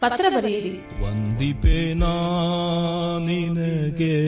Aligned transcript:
ಪತ್ರ 0.00 0.24
ಬರೆಯಿರಿ. 0.36 0.70
ವಂದಿಪೇನಾ 1.02 2.14
ನಿನಗೆ. 3.18 4.20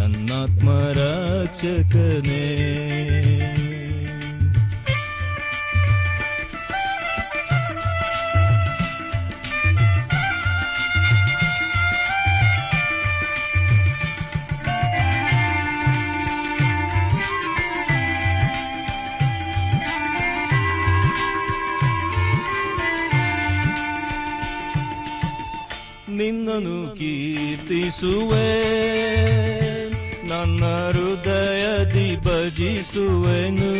ನನ್ನಾತ್ಮರಕ್ಷಕನೇ 0.00 2.95
ನಿನ್ನನು 26.16 26.76
ಕೀರ್ತಿಸುವೆ, 26.96 28.50
ನನ್ನ 30.28 30.64
ಹೃದಯದಿ 30.94 32.10
ಭಜಿಸುವೆನು. 32.16 33.70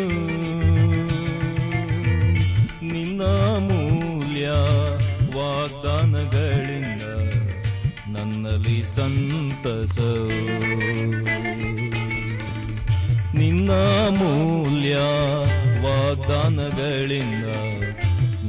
ನಿನ್ನ 2.93 3.23
ಮೂಲ್ಯ 3.67 4.47
ವಾಗ್ದಾನಗಳಿಂದ 5.37 7.03
ನನ್ನಲ್ಲಿ 8.17 8.79
ಸಂತಸ 8.95 9.99
ನಿನ್ನ 13.35 13.71
ಮೂಲ್ಯ 14.19 14.97
ವಾಗ್ದಾನಗಳಿಂದ 15.85 17.47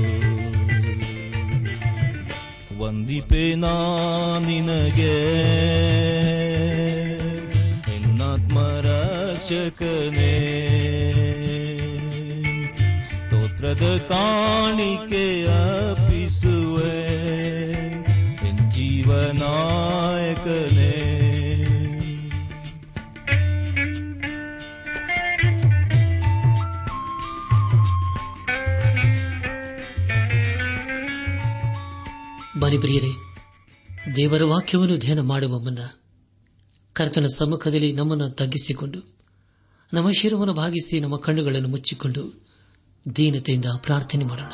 ವಂದಿಪೇನಾ 2.84 4.40
ನಿನಗೆ. 4.40 5.18
ಎನ್ನಾತ್ಮರಕ್ಷಕನೇ 7.96 10.64
ಸ್ತೋತ್ರದ 13.04 13.98
ಕಾಣಿಕೆ 13.98 15.46
ಅರ್ಪಿಸುವೆ. 15.46 17.24
ಜೀವನಾಯಕನೇ. 18.72 20.93
ಬನ್ನಿ 32.74 32.82
ಪ್ರಿಯರೇ, 32.82 33.12
ದೇವರ 34.16 34.44
ವಾಕ್ಯವನ್ನು 34.44 34.96
ಧ್ಯಾನ 34.98 35.20
ಮಾಡುವ 35.20 35.60
ಮುನ್ನ 35.60 35.82
ಕರ್ತನ 36.94 37.26
ಸಮ್ಮುಖದಲ್ಲಿ 37.26 37.94
ನಮ್ಮನ್ನು 37.94 38.30
ತಗ್ಗಿಸಿಕೊಂಡು, 38.30 39.00
ನಮ್ಮ 39.94 40.12
ಶಿರವನ್ನು 40.12 40.54
ಭಾಗಿಸಿ 40.54 41.00
ನಮ್ಮ 41.00 41.18
ಕಣ್ಣುಗಳನ್ನು 41.18 41.68
ಮುಚ್ಚಿಕೊಂಡು 41.68 42.24
ದೀನತೆಯಿಂದ 43.16 43.66
ಪ್ರಾರ್ಥನೆ 43.78 44.26
ಮಾಡೋಣ. 44.26 44.54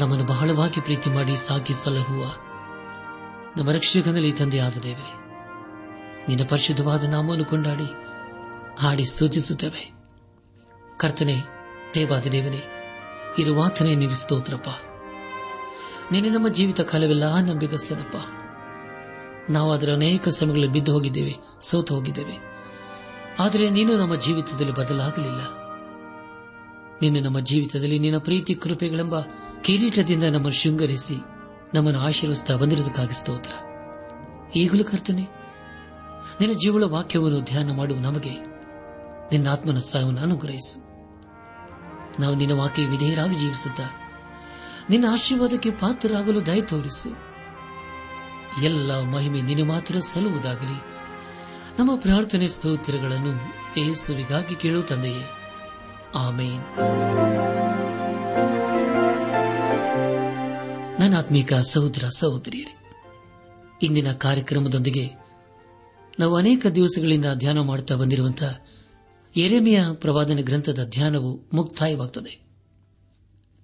ನಮ್ಮನ್ನು 0.00 0.26
ಬಹಳವಾಗಿ 0.26 0.80
ಪ್ರೀತಿ 0.80 1.10
ಮಾಡಿ 1.10 1.36
ಸಾಕಿ 1.36 1.74
ಸಲಹುವ 1.74 2.22
ನಮ್ಮ 3.56 3.70
ರಕ್ಷಕನಲ್ಲಿ 3.70 4.32
ತಂದೆಯಾದ 4.32 4.78
ದೇವರೇ, 4.82 5.12
ನಿನ್ನ 6.28 6.42
ಪರಿಶುದ್ಧವಾದ 6.48 7.04
ನಾಮವನ್ನು 7.04 7.44
ಕೊಂಡಾಡಿ 7.44 7.88
ಹಾಡಿ 8.80 9.04
ಸ್ತುತಿಸುತ್ತೇವೆ. 9.04 9.92
ಕರ್ತನೆ 10.98 11.36
ದೇವಾದ 11.94 12.22
ದೇವನೇ 12.22 12.62
ಇರುವಾತನೇ 13.38 13.94
ನಿನ್ನ 13.94 14.14
ಸ್ತೋತ್ರಪ್ಪ. 14.14 14.68
ನಮ್ಮ 16.12 16.48
ಜೀವಿತ 16.48 16.80
ಕಾಲವೆಲ್ಲ 16.80 17.40
ನಂಬಿಗಸ್ತನಪ್ಪ. 17.40 18.16
ನಾವು 19.50 19.72
ಅದರ 19.72 19.92
ಅನೇಕ 19.92 20.28
ಸಮಯಗಳಲ್ಲಿ 20.28 20.72
ಬಿದ್ದು 20.72 20.92
ಹೋಗಿದ್ದೇವೆ, 20.92 21.36
ಸೋತು 21.60 21.94
ಹೋಗಿದ್ದೇವೆ. 21.94 22.38
ಆದರೆ 23.38 23.70
ನೀನು 23.70 23.96
ನಮ್ಮ 23.96 24.14
ಜೀವಿತದಲ್ಲಿ 24.14 24.72
ಬದಲಾಗಲಿಲ್ಲ. 24.72 25.40
ನಿನ್ನೆ 27.02 27.20
ನಮ್ಮ 27.20 27.40
ಜೀವಿತದಲ್ಲಿ 27.40 27.98
ನಿನ್ನ 27.98 28.18
ಪ್ರೀತಿ, 28.18 28.54
ಕೃಪೆಗಳೆಂಬ 28.54 29.20
ಕಿರೀಟದಿಂದ 29.62 30.22
ನಮ್ಮನ್ನು 30.22 30.52
ಶೃಂಗರಿಸಿ, 30.52 31.16
ನಮ್ಮನ್ನು 31.74 32.00
ಆಶೀರ್ವಿಸ್ತಾ 32.00 32.56
ಬಂದಿರುವುದಕ್ಕಾಗಿ 32.56 33.14
ಸ್ತೋತ್ರ. 33.14 33.52
ಈಗಲೂ 34.56 34.84
ಕರ್ತನೆ, 34.84 35.28
ನಿನ್ನ 36.40 36.54
ಜೀವಳ 36.54 36.84
ವಾಕ್ಯವನ್ನು 36.84 37.40
ಧ್ಯಾನ 37.40 37.76
ಮಾಡುವ 37.76 37.98
ನಮಗೆ. 37.98 38.49
ನಿನ್ನ 39.32 39.48
ಆತ್ಮನ 39.48 39.78
ಸಾವನ್ನು 39.78 40.20
ಅನುಗ್ರಹಿಸು. 40.20 40.90
ನಾವು 42.22 42.34
ನಿನ್ನ 42.34 42.60
ವಾಕ್ಯ 42.60 42.86
ವಿಧೇಯರಾಗಿ 42.86 43.34
ಜೀವಿಸುತ್ತ, 43.34 43.80
ನಿನ್ನ 44.90 45.04
ಆಶೀರ್ವಾದಕ್ಕೆ 45.12 45.70
ಪಾತ್ರರಾಗಲು 45.70 46.46
ದಯ 46.46 46.60
ತೋರಿಸು. 46.60 47.08
ಎಲ್ಲ 48.62 49.00
ಮಹಿಮೆ 49.00 49.42
ನಿನ್ನ 49.42 49.68
ಮಾತ್ರ 49.68 49.98
ಸಲ್ಲುವುದಾಗಲಿ. 49.98 50.90
ನಮ್ಮ 51.78 51.96
ಪ್ರಾರ್ಥನೆ 51.96 52.48
ಸ್ತೋತ್ರಗಳನ್ನು 52.48 53.32
ಏಸುವಿಗಾಗಿ 53.80 54.54
ಕೇಳು 54.54 54.82
ತಂದೆಯೇ. 54.82 55.22
ಆಮೇನ್. 56.14 56.62
ನನ್ನ 61.00 61.18
ಆತ್ಮೀಕ 61.18 61.54
ಸಹೋದರ 61.54 62.04
ಸಹೋದರಿಯರೇ, 62.08 62.76
ಇಂದಿನ 63.82 64.12
ಕಾರ್ಯಕ್ರಮದೊಂದಿಗೆ 64.12 65.10
ನಾವು 66.18 66.36
ಅನೇಕ 66.36 66.66
ದಿವಸಗಳಿಂದ 66.66 67.26
ಧ್ಯಾನ 67.34 67.60
ಮಾಡುತ್ತಾ 67.60 67.94
ಬಂದಿರುವಂತಹ 67.94 68.64
ಎರೆಮೆಯ 69.36 69.80
ಪ್ರವಾದನ 69.94 70.38
ಗ್ರಂಥದ 70.40 70.84
ಧ್ಯಾನವು 70.84 71.40
ಮುಕ್ತಾಯವಾಗುತ್ತದೆ 71.52 72.40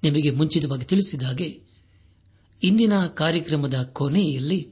ನಿಮಗೆ 0.03 0.31
ಮುಂಚಿತವಾಗಿ 0.31 0.85
ತಿಳಿಸಿದ 0.85 1.23
ಹಾಗೆ, 1.23 1.61
ಇಂದಿನ 2.63 3.07
ಕಾರ್ಯಕ್ರಮದ 3.07 3.83
ಕೊನೆಯಲ್ಲಿ 3.83 4.69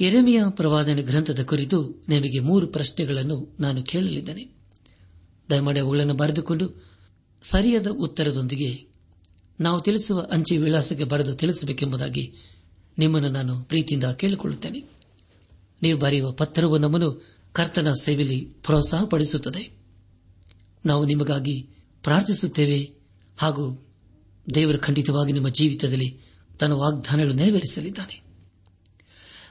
ಎರೆಮೆಯ 0.00 0.42
ಪ್ರವಾದನ 0.50 0.98
ಗ್ರಂಥದ 1.00 1.42
ಕುರಿತು 1.42 2.04
ನಿಮಗೆ 2.08 2.38
ಮೂರು 2.38 2.66
ಪ್ರಶ್ನೆಗಳನ್ನು 2.66 3.56
ನಾನು 3.60 3.82
ಕೇಳಲಿದ್ದೇನೆ. 3.82 4.54
ದಯಮಾಡಿ 5.50 5.80
ಅವುಗಳನ್ನು 5.80 6.14
ಬರೆದುಕೊಂಡು 6.14 6.92
ಸರಿಯಾದ 7.42 7.86
ಉತ್ತರದೊಂದಿಗೆ 7.86 8.84
ನಾವು 9.60 9.80
ತಿಳಿಸುವ 9.80 10.28
ಅಂಚೆ 10.32 10.56
ವಿಳಾಸಕ್ಕೆ 10.56 11.04
ಬರೆದು 11.04 11.36
ತಿಳಿಸಬೇಕೆಂಬುದಾಗಿ 11.36 12.34
ನಿಮ್ಮನ್ನು 12.98 13.28
ನಾನು 13.28 13.64
ಪ್ರೀತಿಯಿಂದ 13.64 14.04
ಕೇಳಿಕೊಳ್ಳುತ್ತೇನೆ. 14.04 14.84
ನೀವು 15.82 15.98
ಬರೆಯುವ 15.98 16.32
ಪತ್ರವು 16.32 16.78
ನಮ್ಮನ್ನು 16.78 17.31
ಕರ್ತನ 17.52 17.92
ಸೇವೆಯಲ್ಲಿ 17.92 18.40
ಪ್ರೋತ್ಸಾಹಪಡಿಸುತ್ತದೆ. 18.40 19.70
ನಾವು 20.86 21.04
ನಿಮಗಾಗಿ 21.04 21.68
ಪ್ರಾರ್ಥಿಸುತ್ತೇವೆ 22.02 22.92
ಹಾಗೂ 23.38 23.86
ದೇವರು 24.54 24.78
ಖಂಡಿತವಾಗಿ 24.78 25.32
ನಿಮ್ಮ 25.32 25.48
ಜೀವಿತದಲ್ಲಿ 25.48 26.20
ತನ್ನ 26.58 26.72
ವಾಗ್ದಾನಗಳು 26.72 27.32
ನೆರವೇರಿಸಲಿದ್ದಾನೆ. 27.32 28.22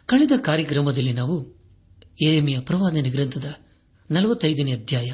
ಕಳೆದ 0.06 0.32
ಕಾರ್ಯಕ್ರಮದಲ್ಲಿ 0.46 1.14
ನಾವು 1.14 1.62
ಎಎಮಿಯ 2.26 2.60
ಪ್ರವಾದನೆ 2.60 3.10
ಗ್ರಂಥದ 3.10 3.56
ನಲವತ್ತೈದನೇ 4.12 4.74
ಅಧ್ಯಾಯ 4.74 5.14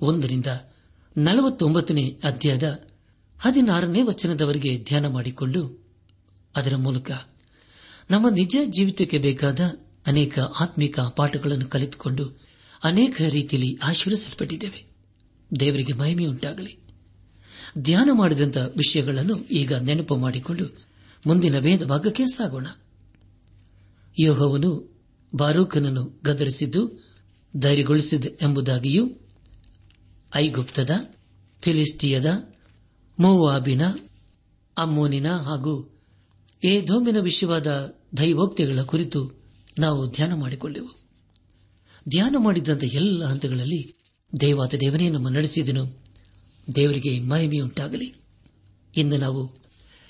ಒಂದರಿಂದ 0.00 0.46
ನಲವತ್ತೊಂಬತ್ತನೇ 1.16 2.20
ಅಧ್ಯಾಯದ 2.24 2.84
ಹದಿನಾರನೇ 3.40 4.02
ವಚನದವರೆಗೆ 4.02 4.78
ಧ್ಯಾನ 4.78 5.06
ಮಾಡಿಕೊಂಡು 5.06 5.84
ಅದರ 6.56 6.76
ಮೂಲಕ 6.76 7.10
ನಮ್ಮ 8.10 8.28
ನಿಜ 8.28 8.56
ಜೀವಿತಕ್ಕೆ 8.64 9.18
ಬೇಕಾದ 9.18 9.60
ಅನೇಕ 10.06 10.38
ಆತ್ಮಿಕ 10.38 11.00
ಪಾಠಗಳನ್ನು 11.00 11.66
ಕಲಿತುಕೊಂಡು 11.66 12.40
ಅನೇಕ 12.84 13.22
ರೀತಿಯಲ್ಲಿ 13.28 13.78
ಆಶೀರ್ವಿಸಲ್ಪಟ್ಟಿದ್ದೇವೆ 13.82 14.86
ದೇವರಿಗೆ 15.60 15.92
ಮಹಿಮೆಯುಂಟಾಗಲಿ. 15.92 16.78
ಧ್ಯಾನ 17.78 18.10
ಮಾಡಿದಂಥ 18.12 18.56
ವಿಷಯಗಳನ್ನು 18.56 19.44
ಈಗ 19.44 19.74
ನೆನಪು 19.74 20.16
ಮಾಡಿಕೊಂಡು 20.16 20.64
ಮುಂದಿನ 21.26 21.58
ವೇದ 21.58 21.84
ಭಾಗಕ್ಕೆ 21.84 22.26
ಸಾಗೋಣ. 22.26 22.66
ಯೋಹವನು 24.18 25.00
ಬಾರೂಕನನ್ನು 25.34 26.20
ಗದರಿಸಿದ್ದು 26.24 27.04
ಧೈರ್ಯಗೊಳಿಸಿದ 27.56 28.24
ಎಂಬುದಾಗಿಯೂ, 28.42 29.10
ಐಗುಪ್ತದ 30.36 30.90
ಫಿಲಿಸ್ಟಿಯದ 31.60 32.54
ಮೋವಾಬಿನ, 33.20 33.82
ಅಮ್ಮೋನಿನ 34.78 35.32
ಹಾಗೂ 35.32 36.02
ಏಧೋಮಿನ 36.64 37.18
ವಿಷಯವಾದ 37.18 37.94
ದೈವೋಕ್ತಿಗಳ 38.18 38.82
ಕುರಿತು 38.82 39.43
ನಾವು 39.78 40.10
ಧ್ಯಾನ 40.10 40.34
ಮಾಡಿಕೊಂಡೆವು 40.34 40.88
ಧ್ಯಾನ 42.08 42.36
ಮಾಡಿದಂಥ 42.38 42.84
ಎಲ್ಲ 42.84 43.24
ಹಂತಗಳಲ್ಲಿ 43.24 43.94
ದೇವಾದ 44.40 44.74
ದೇವನೇ 44.74 45.08
ನಮ್ಮ 45.08 45.28
ನಡೆಸಿದನು. 45.28 46.04
ದೇವರಿಗೆ 46.74 47.20
ಮಹಿಮೆಯುಂಟಾಗಲಿ. 47.20 48.14
ಇಂದು 48.96 49.16
ನಾವು 49.16 49.56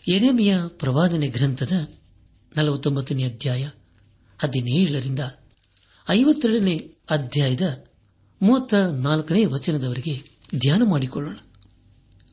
ಎರೆಮೆಯ 0.08 0.58
ಪ್ರವಾದನೆ 0.68 1.26
ಗ್ರಂಥದ 1.26 1.72
ನಲವತ್ತೊಂಬತ್ತನೇ 2.56 3.24
ಅಧ್ಯಾಯ 3.24 3.68
ಹದಿನೇಳರಿಂದ 4.38 5.20
ಐವತ್ತೆರಡನೇ 6.10 6.90
ಅಧ್ಯಾಯದ 7.10 7.84
ಮೂವತ್ತ 8.42 8.74
ನಾಲ್ಕನೇ 8.74 9.44
ವಚನದವರೆಗೆ 9.44 10.22
ಧ್ಯಾನ 10.56 10.82
ಮಾಡಿಕೊಳ್ಳೋಣ. 10.84 11.36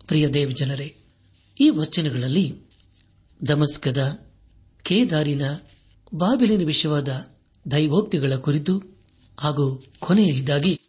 ಪ್ರಿಯ 0.07 0.29
ದೇವ 0.29 0.49
ಜನರೇ, 0.49 0.95
ಈ 1.59 1.69
ವಚನಗಳಲ್ಲಿ 1.69 2.59
ದಮಸ್ಕದ 3.47 4.27
ಕೇದಾರಿನ 4.83 5.41
ಬಾಬಿಲಿನ 6.13 6.65
ವಿಷಯವಾದ 6.65 7.27
ದೈವೋಕ್ತಿಗಳ 7.71 8.35
ಕುರಿತು 8.35 8.83
ಹಾಗೂ 9.39 9.83
ಕೊನೆಯದಾಗಿ 9.99 10.79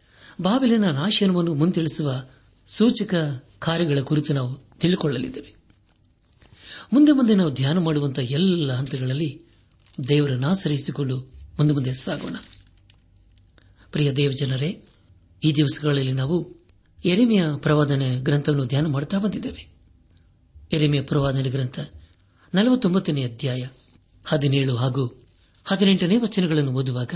ಬಾಬಿಲಿನ 0.41 0.89
ನಾಶನವನ್ನು 0.91 1.53
ಮುಂತಿಳಿಸುವ 1.53 2.23
ಸೂಚಕ 2.67 3.15
ಕಾರ್ಯಗಳ 3.59 3.99
ಕುರಿತು 3.99 4.33
ನಾವು 4.33 4.79
ತಿಳಿಕೊಳ್ಳಲಿದ್ದೇವೆ. 4.79 5.55
ಮುಂದೆ 6.93 7.11
ಮುಂದೆ 7.11 7.35
ನಾವು 7.35 7.53
ಧ್ಯಾನ 7.53 7.77
ಮಾಡುವಂತಹ 7.77 8.31
ಎಲ್ಲ 8.31 8.73
ಹಂತಗಳಲ್ಲಿ 8.73 9.41
ದೇವರನ್ನು 10.09 10.47
ಆಶ್ರಯಿಸಿಕೊಂಡು 10.47 11.17
ಮುಂದೆ 11.57 11.73
ಮುಂದೆ 11.73 11.93
ಸಾಗೋಣ. 11.93 12.35
ಪ್ರಿಯ 13.91 14.11
ದೇವಜನರೇ, 14.11 14.81
ಈ 15.43 15.53
ದಿವಸಗಳಲ್ಲಿ 15.53 16.11
ನಾವು 16.11 16.63
ಎರೆಮೆಯ 17.05 17.43
ಪ್ರವಾದನೆ 17.57 18.19
ಗ್ರಂಥವನ್ನು 18.19 18.65
ಧ್ಯಾನ 18.65 18.87
ಮಾಡುತ್ತಾ 18.87 19.19
ಬಂದಿದ್ದೇವೆ. 19.19 19.67
ಎರೆಮೆಯ 20.71 21.01
ಪ್ರವಾದನೆ 21.01 21.49
ಗ್ರಂಥ 21.49 21.79
ನಲವತ್ತೊಂಬತ್ತನೇ 22.55 23.23
ಅಧ್ಯಾಯ. 23.23 23.67
ಹದಿನೇಳು 24.25 24.75
ಹಾಗೂ 24.75 25.27
ಹದಿನೆಂಟನೇ 25.63 26.17
ವಚನಗಳನ್ನು 26.17 26.71
ಓದುವಾಗ 26.71 27.15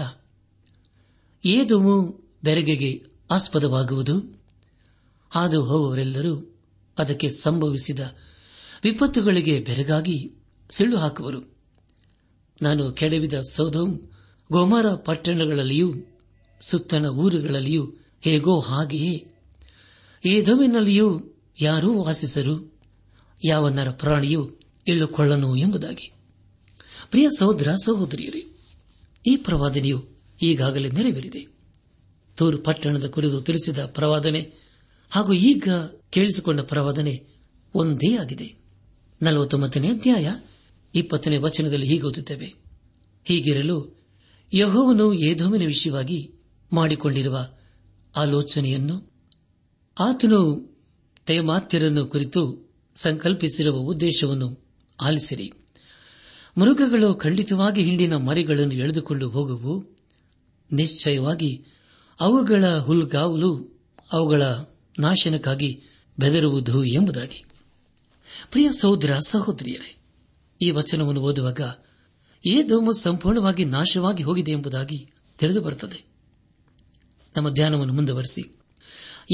ಏದುವು 1.45 2.23
ಬೆರಗೆಗೆ 2.43 3.03
ಆಸ್ಪದವಾಗುವುದು? 3.31 4.43
ಹಾದು 5.29 5.65
ಹೋಗುವವರೆಲ್ಲರೂ 5.65 6.59
ಅದಕ್ಕೆ 6.97 7.31
ಸಂಭವಿಸಿದ 7.31 7.99
ವಿಪತ್ತುಗಳಿಗೆ 8.83 9.59
ಬೆರಗಾಗಿ 9.59 10.35
ಸಿಳ್ಳು 10.69 10.97
ಹಾಕುವರು. 10.97 11.57
ನಾನು 12.61 12.91
ಕೆಡವಿದ 12.91 13.33
ಸೌಧಂ 13.51 14.11
ಗೋಮಾರ 14.51 14.95
ಪಟ್ಟಣಗಳಲ್ಲಿಯೂ, 14.95 15.93
ಸುತ್ತಣ 16.61 17.05
ಊರುಗಳಲ್ಲಿಯೂ, 17.05 17.93
ಹೇಗೋ 18.21 18.59
ಹಾಗೆಯೇ 18.59 19.31
ಏಧೋವಿನಲ್ಲಿಯೂ 20.25 21.21
ಯಾರೂ 21.61 22.03
ವಾಸಿಸರು 22.03 22.79
ಯಾವ 23.45 23.69
ನರ 23.69 23.91
ಪ್ರಾಣಿಯೂ 23.91 24.49
ಇಳ್ಳುಕೊಳ್ಳನು 24.87 25.55
ಎಂಬುದಾಗಿ. 25.55 26.16
ಪ್ರಿಯ 27.11 27.27
ಸಹೋದರ, 27.37 27.71
ಸಹೋದರಿಯರೇ, 27.71 28.45
ಈ 29.27 29.35
ಪ್ರವಾದನೆಯು 29.35 30.05
ಈಗಾಗಲೇ 30.41 30.89
ನೆರವೇರಿದೆ. 30.89 31.47
ತೂರು 32.35 32.57
ಪಟ್ಟಣದ 32.57 33.07
ಕುರಿತು 33.07 33.41
ತಿಳಿಸಿದ 33.41 33.85
ಪ್ರವಾದನೆ 33.85 34.53
ಹಾಗೂ 35.09 35.33
ಈಗ 35.33 35.67
ಕೇಳಿಸಿಕೊಂಡ 36.09 36.59
ಪ್ರವಾದನೆ 36.59 37.25
ಒಂದೇ 37.75 38.17
ಆಗಿದೆ. 38.17 38.55
ನಲವತ್ತೊಂಬತ್ತನೇ 39.21 39.87
ಅಧ್ಯಾಯ 39.87 40.33
ಇಪ್ಪತ್ತನೇ 40.95 41.37
ವಚನದಲ್ಲಿ 41.37 41.87
ಹೀಗೆ 41.87 42.03
ಓದುತ್ತೇವೆ. 42.03 42.53
ಹೀಗಿರಲು 43.25 44.05
ಯಹೋವನು 44.53 45.13
ಏಧೋಮಿನ 45.13 45.65
ವಿಷಯವಾಗಿ 45.65 46.31
ಮಾಡಿಕೊಂಡಿರುವ 46.73 47.47
ಆಲೋಚನೆಯನ್ನು 48.17 49.11
ಆತನು 49.99 50.69
ತೇಮಾತ್ಯರನ್ನು 51.25 52.05
ಕುರಿತು 52.05 52.69
ಸಂಕಲ್ಪಿಸಿರುವ 52.95 53.77
ಉದ್ದೇಶವನ್ನು 53.77 54.67
ಆಲಿಸಿರಿ. 55.01 55.51
ಮೃಗಗಳು 56.57 57.15
ಖಂಡಿತವಾಗಿ 57.15 57.83
ಹಿಂಡಿನ 57.83 58.15
ಮರಿಗಳನ್ನು 58.15 58.73
ಎಳೆದುಕೊಂಡು 58.73 59.29
ಹೋಗುವು. 59.29 59.85
ನಿಶ್ಚಯವಾಗಿ 60.73 61.65
ಅವುಗಳ 62.19 62.77
ಹುಲ್ಗಾವಲು 62.77 63.81
ಅವುಗಳ 64.13 64.41
ನಾಶನಕ್ಕಾಗಿ 64.99 65.81
ಬೆದರುವುದು 66.19 66.83
ಎಂಬುದಾಗಿ. 66.83 67.45
ಪ್ರಿಯ 68.51 68.69
ಸಹೋದರ 68.79 69.17
ಸಹೋದರಿಯರೇ, 69.27 69.97
ಈ 70.61 70.71
ವಚನವನ್ನು 70.71 71.21
ಓದುವಾಗ 71.21 71.61
ಈ 72.45 72.63
ದೋಮ 72.69 72.91
ಸಂಪೂರ್ಣವಾಗಿ 72.91 73.65
ನಾಶವಾಗಿ 73.65 74.23
ಹೋಗಿದೆ 74.23 74.51
ಎಂಬುದಾಗಿ 74.51 75.13
ತಿಳಿದು 75.37 75.61
ಬರುತ್ತದೆ 75.61 76.05
ನಮ್ಮ 77.37 77.49
ಧ್ಯಾನವನ್ನು 77.49 77.93
ಮುಂದುವರೆಸಿ. 77.93 78.59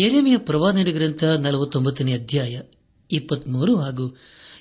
ಎರೆಮೆಯ 0.04 0.38
ಪ್ರವಾದನೆ 0.38 0.92
ಗ್ರಂಥ 0.92 1.24
ನಲವತ್ತೊಂಬತ್ತನೇ 1.24 2.14
ಅಧ್ಯಾಯ 2.14 2.62
ಇಪ್ಪತ್ಮೂರು 3.12 3.80
ಹಾಗೂ 3.80 4.18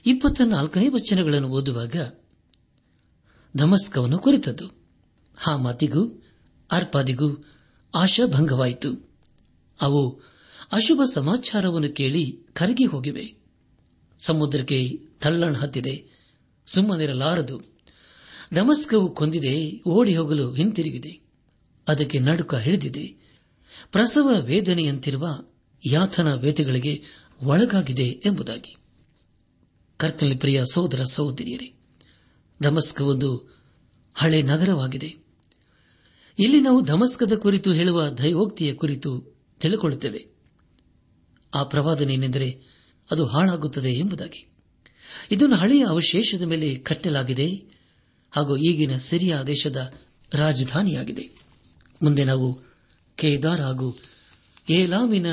ಇಪ್ಪತ್ತ 0.07 0.41
ನಾಲ್ಕನೇ 0.41 0.89
ವಚನಗಳನ್ನು 0.89 1.49
ಓದುವಾಗ 1.49 1.97
ಧಮಸ್ಕವನ್ನು 3.57 4.19
ಕುರಿತದ್ದು. 4.19 4.67
ಹಾಮಾತಿಗೂ, 5.37 6.23
ಅರ್ಪಾದಿಗೂ 6.73 7.45
ಆಶಾಭಂಗವಾಯಿತು. 7.95 9.11
ಅವು 9.81 10.21
ಅಶುಭ 10.73 11.01
ಸಮಾಚಾರವನ್ನು 11.15 11.93
ಕೇಳಿ 11.93 12.39
ಕರಗಿ 12.53 12.85
ಹೋಗಿವೆ. 12.85 13.35
ಸಮುದ್ರಕ್ಕೆ 14.21 15.01
ತಳ್ಳಣ 15.21 15.55
ಹತ್ತಿದೆ. 15.55 16.05
ಸುಮ್ಮನಿರಲಾರದು. 16.67 17.61
ದಮಸ್ಕವು 18.55 19.15
ಕೊಂದಿದೆ 19.15 19.83
ಓಡಿ 19.89 20.17
ಹೋಗಲು 20.17 20.53
ಹಿಂತಿರುಗಿದೆ. 20.53 21.21
ಅದಕ್ಕೆ 21.89 22.19
ನಡುಕ 22.19 22.55
ಹಿಡಿದಿದೆ. 22.55 23.07
ಪ್ರಸವ 23.93 24.41
ವೇದನೆಯಂತಿರುವ 24.41 25.29
ಯಾತನ 25.87 26.35
ವೇದಗಳಿಗೆ 26.35 27.03
ಒಳಗಾಗಿದೆ 27.43 28.09
ಎಂಬುದಾಗಿ. 28.09 28.77
ಕರ್ತನಲ್ಲಿ 29.97 30.39
ಪ್ರಿಯ 30.39 30.63
ಸಹೋದರ 30.73 31.03
ಸಹೋದರಿಯರೇ 31.13 31.75
ದಮಸ್ಕ 32.63 33.01
ಒಂದು 33.01 33.57
ಹಳೆ 34.15 34.43
ನಗರವಾಗಿದೆ. 34.43 35.15
ಇಲ್ಲಿ 36.39 36.61
ನಾವು 36.61 36.83
ಧಮಸ್ಕದ 36.83 37.33
ಕುರಿತು 37.33 37.73
ಹೇಳುವ 37.73 38.09
ದೈವೋಕ್ತಿಯ 38.09 38.75
ಕುರಿತು 38.75 39.37
ತಿಳಿಕೊಳ್ಳುತ್ತೇವೆ. 39.61 40.27
ಆ 41.55 41.63
ಪ್ರವಾದನೇನೆಂದರೆ 41.63 42.61
ಅದು 43.11 43.27
ಹಾಳಾಗುತ್ತದೆ 43.27 43.91
ಎಂಬುದಾಗಿ. 43.91 44.49
ಇದನ್ನು 45.31 45.57
ಹಳೆಯ 45.57 45.85
ಅವಶೇಷದ 45.85 46.43
ಮೇಲೆ 46.43 46.75
ಕಟ್ಟಲಾಗಿದೆ 46.75 47.49
ಹಾಗೂ 48.31 48.57
ಈಗಿನ 48.57 48.97
ಸಿರಿಯಾ 48.97 49.43
ದೇಶದ 49.43 49.95
ರಾಜಧಾನಿಯಾಗಿದೆ. 50.35 51.31
ಮುಂದೆ 52.03 52.25
ನಾವು 52.25 52.61
ಕೇದಾರ್ 53.17 53.61
ಹಾಗೂ 53.61 53.99
ಏಲಾಮಿನ 54.71 55.27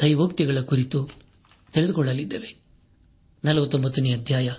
ದೈವೋಕ್ತಿಗಳ 0.00 0.60
ಕುರಿತು 0.60 1.10
ತಿಳಿದುಕೊಳ್ಳಲಿದ್ದೇವೆ. 1.72 2.56
ನಲವತ್ತೊಂಬತ್ತನೇ 3.44 4.12
ಅಧ್ಯಾಯ. 4.12 4.50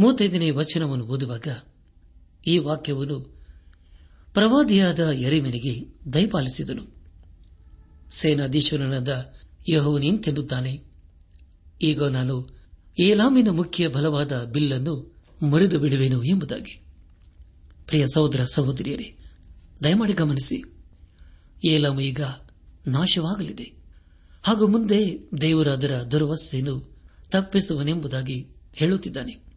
ಮೂವತ್ತೈದನೇ 0.00 0.50
ವಚನವನ್ನು 0.50 1.04
ಓದುವಾಗ 1.04 1.48
ಈ 2.46 2.58
ವಾಕ್ಯವನ್ನು 2.58 3.44
ಪ್ರವಾದಿಯಾದ 4.34 4.98
ಎರೆಮೆನಿಗೆ 4.98 5.86
ದಯಪಾಲಿಸಿದನು. 6.12 6.82
ಸೇನಾಧೀಶ್ವರನಾದ 8.10 9.32
ಯಹೋವನಿಂತೆನ್ನುತ್ತಾನೆ. 9.68 10.80
ಈಗ 11.82 12.02
ನಾನು 12.02 12.48
ಏಲಾಮಿನ 13.00 13.48
ಮುಖ್ಯ 13.48 13.88
ಬಲವಾದ 13.88 14.44
ಬಿಲ್ಲನ್ನು 14.44 15.14
ಮುರಿದು 15.42 15.78
ಬಿಡುವೆನು 15.78 16.22
ಎಂಬುದಾಗಿ. 16.22 16.80
ಪ್ರಿಯ 17.86 18.04
ಸಹೋದರ 18.14 18.44
ಸಹೋದರಿಯರೇ, 18.44 19.16
ದಯಮಾಡಿ 19.84 20.12
ಗಮನಿಸಿ. 20.12 20.64
ಏಲಾಮ 21.68 22.00
ಈಗ 22.00 22.20
ನಾಶವಾಗಲಿದೆ. 22.86 23.72
ಹಾಗೂ 24.42 24.66
ಮುಂದೆ 24.66 25.18
ದೇವರ 25.40 25.68
ಅದರ 25.68 26.02
ದುರ್ವಸ್ಥೆಯನ್ನು 26.10 27.00
ತಪ್ಪಿಸುವನೆಂಬುದಾಗಿ 27.30 28.46
ಹೇಳುತ್ತಿದ್ದಾನೆ. 28.72 29.51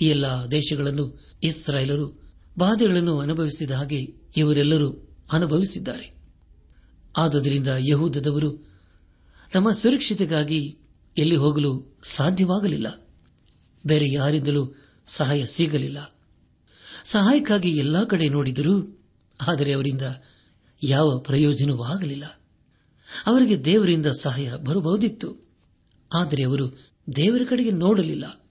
ಈ 0.00 0.06
ಎಲ್ಲ 0.06 0.26
ದೇಶಗಳನ್ನು 0.50 1.20
ಇಸ್ರಾಯೇಲರು 1.42 2.24
ಬಾಧೆಗಳನ್ನು 2.58 3.18
ಅನುಭವಿಸಿದ 3.18 3.70
ಹಾಗೆ 3.70 4.00
ಇವರೆಲ್ಲರೂ 4.36 5.16
ಅನುಭವಿಸಿದ್ದಾರೆ. 5.32 6.14
ಆದುದರಿಂದ 7.16 7.68
ಯಹೂದದವರು 7.78 8.74
ತಮ್ಮ 9.52 9.72
ಸುರಕ್ಷತೆಗಾಗಿ 9.72 10.78
ಎಲ್ಲಿ 11.18 11.36
ಹೋಗಲು 11.36 11.98
ಸಾಧ್ಯವಾಗಲಿಲ್ಲ. 12.02 13.08
ಬೇರೆ 13.86 14.12
ಯಾರಿಂದಲೂ 14.12 14.74
ಸಹಾಯ 15.06 15.46
ಸಿಗಲಿಲ್ಲ. 15.46 16.18
ಸಹಾಯಕ್ಕಾಗಿ 17.04 17.70
ಎಲ್ಲಾ 17.70 18.04
ಕಡೆ 18.04 18.28
ನೋಡಿದರೂ 18.28 19.02
ಆದರೆ 19.48 19.72
ಅವರಿಂದ 19.72 20.02
ಯಾವ 20.84 21.18
ಪ್ರಯೋಜನವೂ 21.18 21.82
ಆಗಲಿಲ್ಲ. 21.82 22.24
ಅವರಿಗೆ 23.26 23.64
ದೇವರಿಂದ 23.64 24.06
ಸಹಾಯ 24.06 24.52
ಬರಬಹುದಿತ್ತು. 24.64 25.48
ಆದರೆ 26.14 26.42
ಅವರು 26.42 26.90
ದೇವರ 27.16 27.40
ಕಡೆಗೆ 27.50 27.70
ನೋಡಲಿಲ್ಲ. 27.70 28.43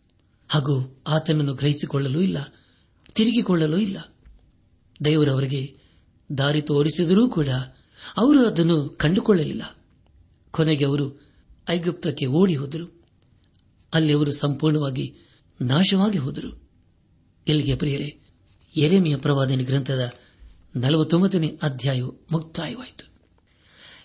ಹಾಗೂ 0.54 1.04
ಆತನನ್ನು 1.08 1.54
ಗ್ರಹಿಸಿಕೊಳ್ಳಲೂ 1.54 2.22
ಇಲ್ಲ, 2.22 2.38
ತಿರುಗಿಕೊಳ್ಳಲೂ 3.16 3.78
ಇಲ್ಲ. 3.78 4.16
ದೇವರವರಿಗೆ 5.06 5.76
ದಾರಿ 6.38 6.62
ತೋರಿಸಿದರೂ 6.62 7.30
ಕೂಡ 7.30 7.48
ಅವರು 8.18 8.48
ಅದನ್ನು 8.48 8.90
ಕಂಡುಕೊಳ್ಳಲಿಲ್ಲ. 8.90 9.78
ಕೊನೆಗೆ 10.52 10.86
ಅವರು 10.86 11.32
ಐಗುಪ್ತಕ್ಕೆ 11.70 12.26
ಓಡಿ 12.26 12.56
ಹೋದರು. 12.56 13.06
ಅಲ್ಲಿ 13.94 14.14
ಅವರು 14.14 14.32
ಸಂಪೂರ್ಣವಾಗಿ 14.32 15.16
ನಾಶವಾಗಿ 15.62 16.18
ಹೋದರು. 16.18 16.70
ಎಲ್ಲಿಗೆ 17.48 17.76
ಪ್ರಿಯರೇ 17.76 18.20
ಎರೆಮೆಯ 18.78 19.18
ಪ್ರವಾದನೆ 19.18 19.64
ಗ್ರಂಥದ 19.64 20.14
ನಲವತ್ತೊಂಬತ್ತನೇ 20.76 21.60
ಅಧ್ಯಾಯ 21.62 22.02
ಮುಕ್ತಾಯವಾಯಿತು. 22.04 23.14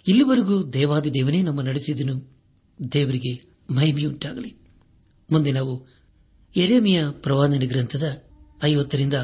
ಇಲ್ಲಿವರೆಗೂ 0.09 0.71
ದೇವಾದಿ 0.71 1.11
ದೇವನೇ 1.11 1.43
ನಮ್ಮ 1.43 1.61
ನಡೆಸಿದನು. 1.61 2.39
ದೇವರಿಗೆ 2.93 3.55
ಮಹಿಮೆಯುಂಟಾಗಲಿ. 3.75 4.55
ಮುಂದೆ 5.33 5.53
ನಾವು 5.53 5.98
ಎರೆಮಿಯ 6.57 7.05
ಪ್ರವಾದನೆ 7.11 7.67
ಗ್ರಂಥದ 7.67 8.23
ಐವತ್ತರಿಂದ 8.65 9.15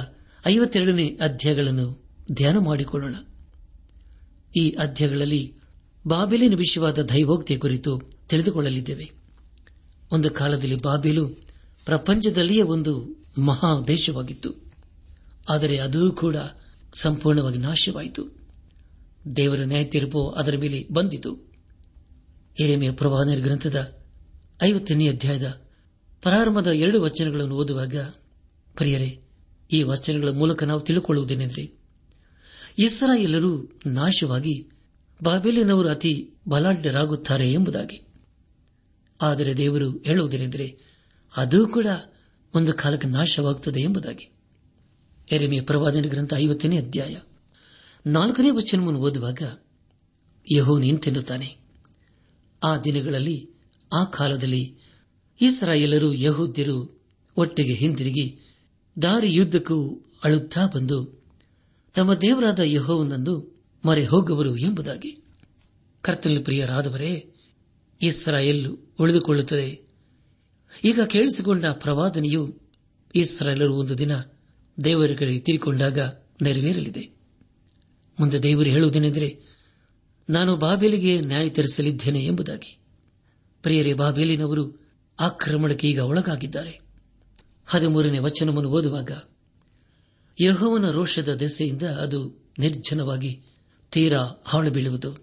ಐವತ್ತೆರಡನೇ 0.46 1.08
ಅಧ್ಯಾಯಗಳನ್ನು 1.08 2.04
ಧ್ಯಾನ 2.32 2.58
ಮಾಡಿಕೊಳ್ಳೋಣ. 2.58 3.14
ಈ 4.56 4.70
ಅಧ್ಯಾಯಗಳಲ್ಲಿ 4.70 5.54
ಬಾಬೆಲಿನ 6.06 6.54
ವಿಷಯವಾದ 6.54 6.98
ದೈವೋಕ್ತಿಯ 6.98 7.58
ಕುರಿತು 7.58 8.00
ತಿಳಿದುಕೊಳ್ಳಲಿದ್ದೇವೆ. 8.28 9.10
ಒಂದು 10.12 10.30
ಕಾಲದಲ್ಲಿ 10.30 10.76
ಬಾಬೆಲು 10.82 11.28
ಪ್ರಪಂಚದಲ್ಲಿಯೇ 11.84 12.62
ಒಂದು 12.62 13.24
ಮಹಾ 13.38 13.80
ದೇಶವಾಗಿತ್ತು. 13.86 14.72
ಆದರೆ 15.48 15.78
ಅದೂ 15.78 16.12
ಕೂಡ 16.12 16.36
ಸಂಪೂರ್ಣವಾಗಿ 16.94 17.58
ನಾಶವಾಯಿತು. 17.58 18.48
ದೇವರ 19.36 19.60
ನ್ಯಾಯ 19.60 19.84
ತೀರ್ಪು 19.84 20.30
ಅದರ 20.30 20.56
ಮೇಲೆ 20.56 20.86
ಬಂದಿತು. 20.92 21.52
ಎರೆಮೆಯ 22.60 22.92
ಪ್ರವಾದನ 22.92 23.42
ಗ್ರಂಥದ 23.42 24.04
ಐವತ್ತನೇ 24.62 25.08
ಅಧ್ಯಾಯದ 25.08 25.63
ಪ್ರಾರಂಭದ 26.24 26.66
ಎರಡು 26.66 27.02
ವಚನಗಳನ್ನು 27.02 27.56
ಓದುವಾಗ, 27.56 27.96
ಪ್ರಿಯರೇ, 28.74 29.20
ಈ 29.72 29.82
ವಚನಗಳ 29.82 30.28
ಮೂಲಕ 30.28 30.62
ನಾವು 30.62 30.80
ತಿಳಿದುಕೊಳ್ಳುವುದೇನೆಂದರೆ 30.80 31.72
ಎಲ್ಲರೂ 33.18 33.80
ನಾಶವಾಗಿ 33.86 34.68
ಬಾಬೇಲಿನವರು 35.22 35.88
ಅತಿ 35.88 36.30
ಬಲಾಢ್ಯರಾಗುತ್ತಾರೆ 36.48 37.52
ಎಂಬುದಾಗಿ. 37.52 38.06
ಆದರೆ 39.22 39.56
ದೇವರು 39.56 39.90
ಹೇಳುವುದೇನೆಂದರೆ, 39.90 40.78
ಅದೂ 41.36 41.68
ಕೂಡ 41.68 41.86
ಒಂದು 42.54 42.72
ಕಾಲಕ್ಕೆ 42.72 43.08
ನಾಶವಾಗುತ್ತದೆ 43.08 43.80
ಎಂಬುದಾಗಿ. 43.80 44.32
ಎರೆಮೆಯ 45.30 45.62
ಪ್ರವಾದನ 45.62 46.02
ಗ್ರಂಥ 46.02 46.34
ಐವತ್ತನೇ 46.34 46.78
ಅಧ್ಯಾಯ. 46.78 47.16
ನಾಲ್ಕನೇ 48.06 48.50
ವಚನವನ್ನು 48.50 49.00
ಓದುವಾಗ 49.00 49.58
ಯಹೋ 50.56 50.78
ಇಂತೆನ್ನುತ್ತಾನೆ, 50.78 51.56
ಆ 52.64 52.76
ದಿನಗಳಲ್ಲಿ, 52.76 53.50
ಆ 53.92 54.04
ಕಾಲದಲ್ಲಿ 54.04 54.83
ಇಸ್ರಾಯೇಲರು 55.44 56.14
ಯಹೂದ್ಯರು 56.14 57.02
ಒಟ್ಟಿಗೆ 57.36 57.74
ಹಿಂದಿರುಗಿ 57.74 58.38
ದಾರಿಯುದ್ದಕ್ಕೂ 59.02 60.02
ಅಳುತ್ತಾ 60.24 60.66
ಬಂದು 60.74 61.24
ತಮ್ಮ 61.94 62.14
ದೇವರಾದ 62.14 62.58
ಯಹೋವನನ್ನು 62.58 63.62
ಮರೆ 63.86 64.04
ಹೋಗುವರು 64.04 64.56
ಎಂಬುದಾಗಿ. 64.56 65.22
ಕರ್ತನಲ್ಲಿ 66.00 66.42
ಪ್ರಿಯರಾದವರೇ, 66.42 67.26
ಇಸ್ರಾಯೇಲ್ 68.02 68.76
ಉಳಿದುಕೊಳ್ಳುತ್ತದೆ. 69.00 69.80
ಈಗ 70.84 71.00
ಕೇಳಿಸಿಕೊಂಡ 71.00 71.66
ಪ್ರವಾದನೆಯು 71.66 72.58
ಇಸ್ರಾಯೇಲರು 73.14 73.76
ಒಂದು 73.76 73.98
ದಿನ 73.98 74.16
ದೇವರ 74.84 75.10
ಕಡೆ 75.18 75.38
ತೀರಿಕೊಂಡಾಗ 75.38 75.98
ನೆರವೇರಲಿದೆ. 76.42 77.10
ಮುಂದೆ 78.20 78.42
ದೇವರು 78.42 78.68
ಹೇಳುವುದೇನೆಂದರೆ, 78.68 79.40
ನಾನು 80.30 80.56
ಬಾಬೇಲಿಗೆ 80.56 81.20
ನ್ಯಾಯ 81.20 81.48
ತೀರಿಸಲಿದ್ದೇನೆ 81.48 82.24
ಎಂಬುದಾಗಿ. 82.24 82.78
ಪ್ರಿಯರೇ, 83.62 83.94
ಬಾಬೇಲಿನವರು 83.94 84.83
ಆಕ್ರಮಣಕ್ಕೆ 85.20 85.88
ಈಗ 85.88 85.98
ಒಳಗಾಗಿದ್ದಾರೆ. 85.98 86.80
ಹದಿಮೂರನೇ 87.66 88.18
ವಚನವನ್ನು 88.18 88.70
ಓದುವಾಗ, 88.70 89.10
ಯಹೋವನ 90.40 90.90
ರೋಷದ 90.90 91.34
ದೆಸೆಯಿಂದ 91.34 91.82
ಅದು 91.82 92.52
ನಿರ್ಜನವಾಗಿ 92.58 93.42
ತೀರಾ 93.90 94.42
ಹಾಳು 94.44 94.70
ಬೀಳುವುದು 94.70 95.16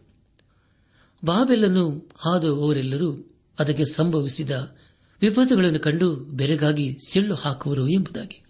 ಬಾಬೆಲ್ಲನ್ನು 1.25 2.11
ಹಾದು 2.17 2.63
ಅವರೆಲ್ಲರೂ 2.63 3.35
ಅದಕ್ಕೆ 3.59 3.85
ಸಂಭವಿಸಿದ 3.85 4.75
ವಿಪತ್ತುಗಳನ್ನು 5.21 5.79
ಕಂಡು 5.79 6.15
ಬೆರೆಗಾಗಿ 6.15 6.97
ಸಿಳ್ಳು 7.07 7.35
ಹಾಕುವರು 7.35 7.87
ಎಂಬುದಾಗಿ. 7.87 8.43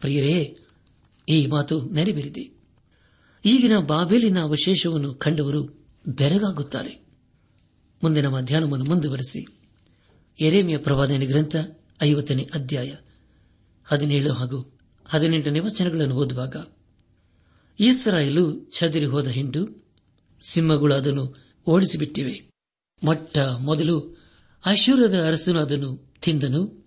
ಪ್ರಿಯರೇ, 0.00 0.58
ಈ 1.28 1.46
ಮಾತು 1.46 1.88
ನೆರವೇರಿದೆ. 1.88 2.56
ಈಗಿನ 3.44 3.78
ಬಾಬೆಲಿನ 3.78 4.40
ಅವಶೇಷವನ್ನು 4.40 5.14
ಕಂಡವರು 5.14 5.86
ಬೆರಗಾಗುತ್ತಾರೆ. 6.08 7.06
ಮುಂದಿನ 8.02 8.28
ಮಧ್ಯಾಹ್ನವನ್ನು 8.28 8.84
ಮುಂದುವರೆಸಿ. 8.84 9.55
ಎರೇಮಿಯ 10.40 10.78
ಪ್ರವಾದನೆ 10.78 11.26
ಗ್ರಂಥ 11.26 11.56
ಐವತ್ತನೇ 12.02 12.50
ಅಧ್ಯಾಯ 12.54 12.94
ಹದಿನೇಳು 13.84 14.32
ಹಾಗೂ 14.32 14.78
ಹದಿನೆಂಟನೇ 15.06 15.58
ವಚನಗಳನ್ನು 15.58 16.14
ಓದುವಾಗ 16.14 16.56
ಈಸರಾಯಲು 17.80 18.64
ಚದರಿ 18.64 19.04
ಹೋದ 19.04 19.26
ಹಿಂಡು 19.26 19.86
ಸಿಂಹಗಳು 20.42 20.94
ಅದನ್ನು 20.94 21.36
ಓಡಿಸಿಬಿಟ್ಟಿವೆ. 21.66 22.50
ಮೊಟ್ಟ 23.04 23.38
ಮೊದಲು 23.38 24.20
ಅಶೂರದ 24.64 25.26
ಅರಸನು 25.26 25.60
ಅದನ್ನು 25.60 26.14
ತಿಂದನು. 26.22 26.86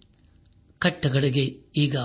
ಕಟ್ಟಗಡೆಗೆ 0.79 1.45
ಈಗ 1.77 1.97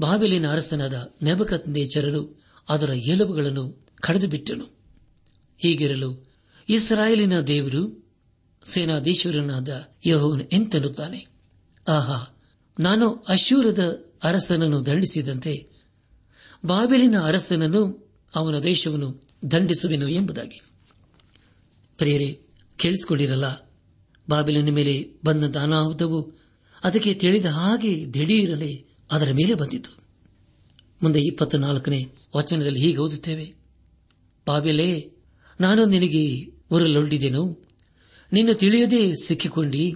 ಬಾಬೆಲಿನ 0.00 0.52
ಅರಸನಾದ 0.52 1.12
ನೆಬಕತ್ 1.22 1.68
ನೇಚರನು 1.68 2.42
ಅದರ 2.68 2.90
ಎಲುಬುಗಳನ್ನು 2.90 3.86
ಕಡಿದು 4.00 4.28
ಬಿಟ್ಟನು 4.28 4.64
ಹೀಗಿರಲು 5.58 6.34
ಇಸ್ರಾಯೇಲಿನ 6.68 7.40
ದೇವರು 7.40 8.09
ಸೇನಾಧೀಶ್ವರನಾದ 8.64 9.88
ಯಹೋವನು 10.06 10.44
ಎಂತೆನ್ನುತ್ತಾನೆ? 10.52 11.26
ಆಹಾ, 11.88 12.42
ನಾನು 12.80 13.24
ಅಶೂರದ 13.28 14.04
ಅರಸನನ್ನು 14.22 14.86
ದಂಡಿಸಿದಂತೆ 14.86 15.66
ಬಾಬೆಲಿನ 16.66 17.20
ಅರಸನನ್ನು 17.20 18.12
ಅವನ 18.34 18.58
ದೇಶವನ್ನು 18.58 19.22
ದಂಡಿಸುವೆನು 19.50 20.08
ಎಂಬುದಾಗಿ. 20.08 20.60
ಪ್ರೇರೆ 21.98 22.38
ಕೇಳಿಸಿಕೊಂಡಿರಲ್ಲ, 22.76 23.74
ಬಾಬಿಲಿನ 24.28 24.70
ಮೇಲೆ 24.70 25.08
ಬಂದಂತ 25.24 25.56
ಅನಾಹುತವು 25.56 26.32
ಅದಕ್ಕೆ 26.84 27.14
ತಿಳಿದ 27.14 27.46
ಹಾಗೆ 27.46 28.14
ದಿಢೀರನೆ 28.14 28.84
ಅದರ 29.10 29.32
ಮೇಲೆ 29.32 29.54
ಬಂದಿತು. 29.54 29.96
ಮುಂದೆ 31.02 31.20
ಇಪ್ಪತ್ತು 31.20 31.58
ನಾಲ್ಕನೇ 31.58 32.12
ವಚನದಲ್ಲಿ 32.36 32.80
ಹೀಗೆ 32.80 32.98
ಓದುತ್ತೇವೆ, 32.98 33.54
ಬಾಬೆಲೇ, 34.46 35.12
ನಾನು 35.60 35.84
ನಿನಗೆ 35.84 36.44
ಉರಲೊಡ್ಡಿದೆನು 36.70 37.69
ನಿನ್ನ 38.32 38.52
ತಿಳಿಯದೆ 38.52 39.14
ಸಿಕ್ಕಿಕೊಂಡಿ, 39.14 39.94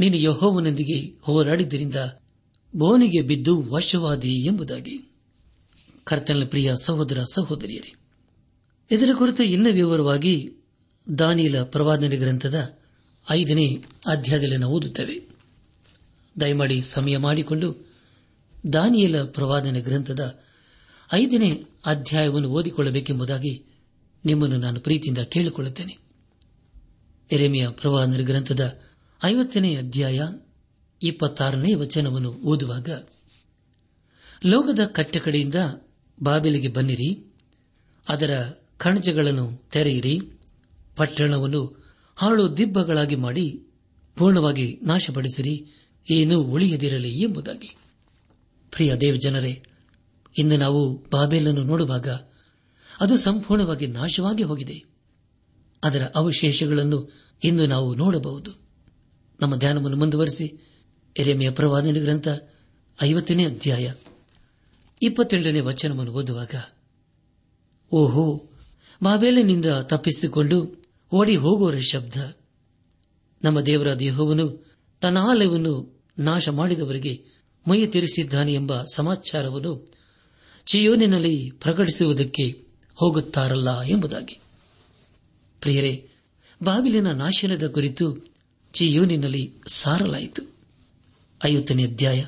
ನೀನು 0.00 0.16
ಯಹೋವನೊಂದಿಗೆ 0.16 0.98
ಹೋರಾಡಿದ್ದರಿಂದ 1.20 1.94
ಬೋನಿಗೆ 2.76 3.20
ಬಿದ್ದು 3.22 3.62
ವಶವಾದಿ 3.62 4.46
ಎಂಬುದಾಗಿ. 4.46 5.10
ಕರ್ತನ 6.04 6.44
ಪ್ರಿಯ 6.44 6.72
ಸಹೋದರ 6.82 7.22
ಸಹೋದರಿಯರೇ, 7.22 7.92
ಇದರ 8.90 9.10
ಕುರಿತು 9.18 9.42
ಇನ್ನೂ 9.42 9.70
ವಿವರವಾಗಿ 9.72 10.52
ದಾನಿಯಲ 11.18 11.62
ಪ್ರವಾದನೆ 11.62 12.16
ಗ್ರಂಥದ 12.16 12.78
ಐದನೇ 13.30 13.84
ಅಧ್ಯಾಯದಲ್ಲಿ 14.06 14.56
ನಾವು 14.56 14.74
ಓದುತ್ತೇವೆ. 14.74 15.16
ದಯಮಾಡಿ 16.40 16.82
ಸಮಯ 16.82 17.16
ಮಾಡಿಕೊಂಡು 17.16 17.68
ದಾನಿಯಲ 18.72 19.22
ಪ್ರವಾದನೆ 19.22 19.80
ಗ್ರಂಥದ 19.80 20.40
ಐದನೇ 21.12 21.64
ಅಧ್ಯಾಯವನ್ನು 21.86 22.48
ಓದಿಕೊಳ್ಳಬೇಕೆಂಬುದಾಗಿ 22.48 23.64
ನಿಮ್ಮನ್ನು 24.24 24.56
ನಾನು 24.56 24.80
ಪ್ರೀತಿಯಿಂದ 24.80 25.18
ಕೇಳಿಕೊಳ್ಳುತ್ತೇನೆ. 25.18 26.07
ಎರೆಮೆಯ 27.32 27.68
ಪ್ರವಾದ 27.68 28.20
ಗ್ರಂಥದ 28.20 28.80
ಐವತ್ತನೇ 29.24 29.76
ಅಧ್ಯಾಯ 29.76 30.20
ಇಪ್ಪತ್ತಾರನೇ 31.02 31.74
ವಚನವನ್ನು 31.74 32.30
ಓದುವಾಗ, 32.32 32.88
ಲೋಕದ 34.46 34.84
ಕಟ್ಟಕಡೆಯಿಂದ 34.84 35.54
ಬಾಬಿಲಿಗೆ 36.22 36.68
ಬನ್ನಿರಿ, 36.68 37.34
ಅದರ 38.08 38.50
ಕಣಜಗಳನ್ನು 38.78 39.68
ತೆರೆಯಿರಿ, 39.72 40.20
ಪಟ್ಟಣವನ್ನು 40.96 41.84
ಹಾಳು 42.16 42.56
ದಿಬ್ಬಗಳಾಗಿ 42.56 43.16
ಮಾಡಿ 43.16 43.66
ಪೂರ್ಣವಾಗಿ 44.16 44.80
ನಾಶಪಡಿಸಿರಿ, 44.82 45.86
ಏನೂ 46.10 46.42
ಉಳಿಯದಿರಲಿ 46.42 47.22
ಎಂಬುದಾಗಿ. 47.22 47.76
ಪ್ರಿಯ 48.70 48.94
ದೇವಜನರೇ, 48.94 49.62
ಇಂದು 50.38 50.56
ನಾವು 50.56 50.94
ಬಾಬೇಲನ್ನು 51.10 51.62
ನೋಡುವಾಗ 51.62 52.08
ಅದು 53.00 53.16
ಸಂಪೂರ್ಣವಾಗಿ 53.16 53.86
ನಾಶವಾಗಿ 53.86 54.42
ಹೋಗಿದೆ. 54.42 54.87
ಅದರ 55.84 56.02
ಅವಶೇಷಗಳನ್ನು 56.14 57.12
ಇಂದು 57.44 57.66
ನಾವು 57.66 57.94
ನೋಡಬಹುದು. 57.94 58.50
ನಮ್ಮ 59.40 59.56
ಧ್ಯಾನವನ್ನು 59.56 59.96
ಮುಂದುವರೆಸಿ 59.96 60.46
ಎರೆಮೆಯ 61.18 61.50
ಪ್ರವಾದನೆ 61.50 62.00
ಗ್ರಂಥ 62.00 62.28
ಐವತ್ತನೇ 63.02 63.44
ಅಧ್ಯಾಯ. 63.44 63.92
ಇಪ್ಪತ್ತೆಂಟನೇ 65.02 65.60
ವಚನವನ್ನು 65.60 66.12
ಓದುವಾಗ, 66.12 66.54
ಓಹೋ 67.92 68.50
ಬಾಬೇಲಿನಿಂದ 69.04 69.66
ತಪ್ಪಿಸಿಕೊಂಡು 69.82 70.84
ಓಡಿ 71.12 71.36
ಹೋಗುವರ 71.36 71.78
ಶಬ್ದ. 71.78 72.36
ನಮ್ಮ 73.44 73.60
ದೇವರ 73.60 73.94
ದೇಹವನ್ನು 73.94 74.76
ತನ್ನ 75.00 75.18
ಆಲಯವನ್ನು 75.18 76.02
ನಾಶ 76.18 76.48
ಮಾಡಿದವರಿಗೆ 76.48 77.24
ಮೈ 77.68 77.86
ತೀರಿಸಿದ್ದಾನೆ 77.86 78.54
ಎಂಬ 78.54 78.82
ಸಮಾಚಾರವನ್ನು 78.94 79.92
ಚಿಯೋನಿನಲ್ಲಿ 80.66 81.50
ಪ್ರಕಟಿಸುವುದಕ್ಕೆ 81.50 82.66
ಹೋಗುತ್ತಾರಲ್ಲ 82.94 83.82
ಎಂಬುದಾಗಿ. 83.82 84.40
ಪ್ರಿಯರೇ, 85.60 86.10
ಬಾಬಿಲಿನ 86.62 87.12
ನಾಶನದ 87.12 87.66
ಕುರಿತು 87.66 88.26
ಚಿಯೋನಿನಲ್ಲಿ 88.72 89.54
ಸಾರಲಾಯಿತು. 89.66 90.56
ಐವತ್ತನೇ 91.44 91.84
ಅಧ್ಯಾಯ, 91.84 92.24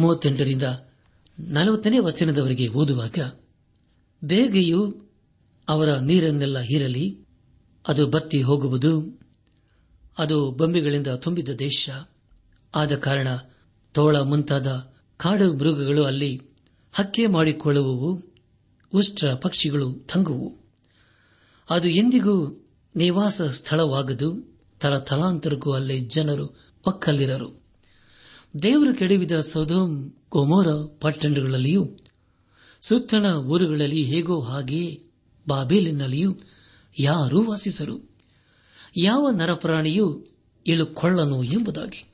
ಮೂವತ್ತೆಂಟರಿಂದ 0.00 0.62
ನಲವತ್ತನೇ 1.40 1.98
ವಚನದವರೆಗೆ 1.98 2.68
ಓದುವಾಗ, 2.68 3.18
ಬೇಗೆಯು 4.24 5.04
ಅವರ 5.68 5.98
ನೀರನ್ನೆಲ್ಲ 5.98 6.58
ಹೀರಲಿ, 6.58 7.18
ಅದು 7.88 8.06
ಬತ್ತಿ 8.06 8.42
ಹೋಗುವುದು, 8.42 9.20
ಅದು 10.18 10.50
ಬೊಂಬೆಗಳಿಂದ 10.50 11.06
ತುಂಬಿದ 11.06 11.48
ದೇಶ, 11.48 11.90
ಆದ 12.74 12.94
ಕಾರಣ 12.94 13.28
ತೋಳ 13.92 14.16
ಮುಂತಾದ 14.16 14.94
ಕಾಡು 15.16 15.54
ಮೃಗಗಳು 15.54 16.04
ಅಲ್ಲಿ 16.04 16.40
ಹಕ್ಕೆ 16.92 17.26
ಮಾಡಿಕೊಳ್ಳುವವು, 17.26 18.22
ಉಷ್ಟ್ರ 18.92 19.34
ಪಕ್ಷಿಗಳು 19.34 19.94
ತಂಗುವು. 19.94 20.56
ಅದು 21.70 21.88
ಎಂದಿಗೂ 21.88 22.63
ನಿವಾಸ 22.96 23.42
ಸ್ಥಳವಾಗದು, 23.42 24.58
ತಲ 24.80 24.98
ತಲಾಂತರಕ್ಕೂ 24.98 25.72
ಅಲ್ಲಿ 25.72 26.00
ಜನರು 26.00 26.60
ಒಕ್ಕಲ್ಲಿರರು 26.86 27.62
ದೇವರು 28.62 28.94
ಕೆಡವಿದ 28.94 29.40
ಸೌದೋಮ್ 29.40 30.10
ಕೊಮೋರ 30.28 30.66
ಪಟ್ಟಣಗಳಲ್ಲಿಯೂ, 31.00 31.98
ಸುತ್ತಣ 32.80 33.34
ಊರುಗಳಲ್ಲಿ 33.34 34.02
ಹೇಗೋ 34.02 34.40
ಹಾಗೆಯೇ 34.40 35.02
ಬಾಬೇಲಿನಲ್ಲಿಯೂ 35.48 36.36
ಯಾರೂ 36.98 37.50
ವಾಸಿಸರು. 37.50 38.10
ಯಾವ 38.96 39.30
ನರಪ್ರಾಣಿಯೂ 39.30 40.24
ಇಳುಕೊಳ್ಳನು 40.66 41.44
ಎಂಬುದಾಗಿ. 41.44 42.04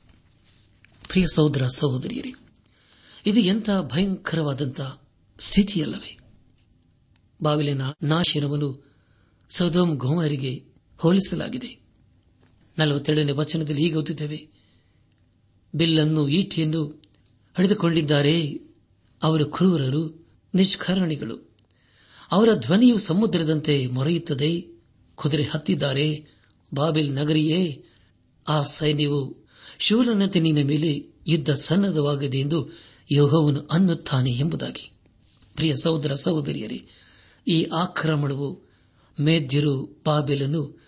ಪ್ರಿಯ 1.07 1.25
ಸಹೋದರ 1.35 1.67
ಸಹೋದರಿಯರೇ, 1.67 2.33
ಇದು 3.25 3.39
ಎಂಥ 3.39 3.69
ಭಯಂಕರವಾದಂಥ 3.81 4.81
ಸ್ಥಿತಿಯಲ್ಲವೇ. 5.39 6.19
ಬಾವಿಲಿನ 7.43 7.81
ನಾಶಿನವನು 8.03 8.91
ಸೌದೋಮ್ 9.49 9.97
ಗೋಮರಿಗೆ 9.97 10.70
ಹೋಲಿಸಲಾಗಿದೆ. 11.01 11.81
ನಲವತ್ತೆರಡನೇ 12.77 13.31
ವಚನದಲ್ಲಿ 13.31 13.81
ಹೀಗೆ 13.83 13.95
ಓದುತ್ತೇವೆ. 13.95 14.47
ಬಿಲ್ಲನ್ನು 15.75 16.29
ಈಟಿಯನ್ನು 16.29 16.85
ಹಿಡಿದುಕೊಂಡಿದ್ದಾರೆ 17.57 18.47
ಅವರು 19.23 19.45
ಕ್ರೂರರು, 19.45 20.27
ನಿಷ್ಕರಣಿಗಳು. 20.55 21.55
ಅವರ 22.31 22.49
ಧ್ವನಿಯು 22.53 22.97
ಸಮುದ್ರದಂತೆ 22.97 23.87
ಮೊರೆಯುತ್ತದೆ. 23.87 24.61
ಕುದುರೆ 25.15 25.43
ಹತ್ತಿದ್ದಾರೆ. 25.43 26.25
ಬಾಬಿಲ್ 26.73 27.15
ನಗರಿಯೇ, 27.15 27.85
ಆ 28.47 28.61
ಸೈನ್ಯವು 28.61 29.47
ಶೂರನಂತೆ 29.79 30.39
ನಿನ್ನ 30.39 30.67
ಮೇಲೆ 30.67 31.05
ಯುದ್ಧ 31.27 31.51
ಸನ್ನದ್ಧವಾಗಿದೆ 31.51 32.37
ಎಂದು 32.37 32.69
ಯೋಹವನ್ನು 33.11 33.67
ಅನ್ನುತ್ತಾನೆ 33.71 34.31
ಎಂಬುದಾಗಿ. 34.31 34.91
ಪ್ರಿಯ 35.55 35.75
ಸಹೋದರ 35.83 36.15
ಸಹೋದರಿಯರೇ, 36.15 36.85
ಈ 37.47 37.63
ಆಕ್ರಮಣವು 37.63 38.61
ಮೇದ್ಯರು 39.21 40.03
ಬಾಬೆಲನ್ನು 40.05 40.80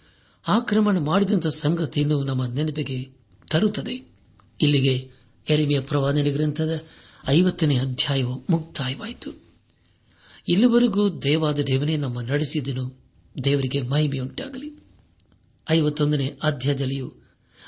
ಆಕ್ರಮಣ 0.47 0.97
ಮಾಡಿದಂಥ 0.97 1.47
ಸಂಗತಿಯನ್ನು 1.47 2.23
ನಮ್ಮ 2.23 2.45
ನೆನಪಿಗೆ 2.45 3.09
ತರುತ್ತದೆ. 3.51 4.11
ಇಲ್ಲಿಗೆ 4.61 5.11
ಎರಿಮೆಯ 5.49 5.79
ಪ್ರವಾದನೆ 5.79 6.31
ಗ್ರಂಥದ 6.31 6.81
ಐವತ್ತನೇ 7.27 7.77
ಅಧ್ಯಾಯವು 7.77 8.43
ಮುಕ್ತಾಯವಾಯಿತು. 8.49 9.43
ಇಲ್ಲಿವರೆಗೂ 10.47 11.09
ದೇವಾದ 11.09 11.59
ದೇವನೇ 11.59 11.97
ನಮ್ಮ 11.97 12.21
ನಡೆಸಿದನು. 12.21 13.03
ದೇವರಿಗೆ 13.43 13.81
ಮಹಿಮೆಯುಂಟಾಗಲಿ. 13.81 14.83
ಐವತ್ತೊಂದನೇ 15.71 16.37
ಅಧ್ಯಾಯದಲ್ಲಿಯೂ 16.43 17.13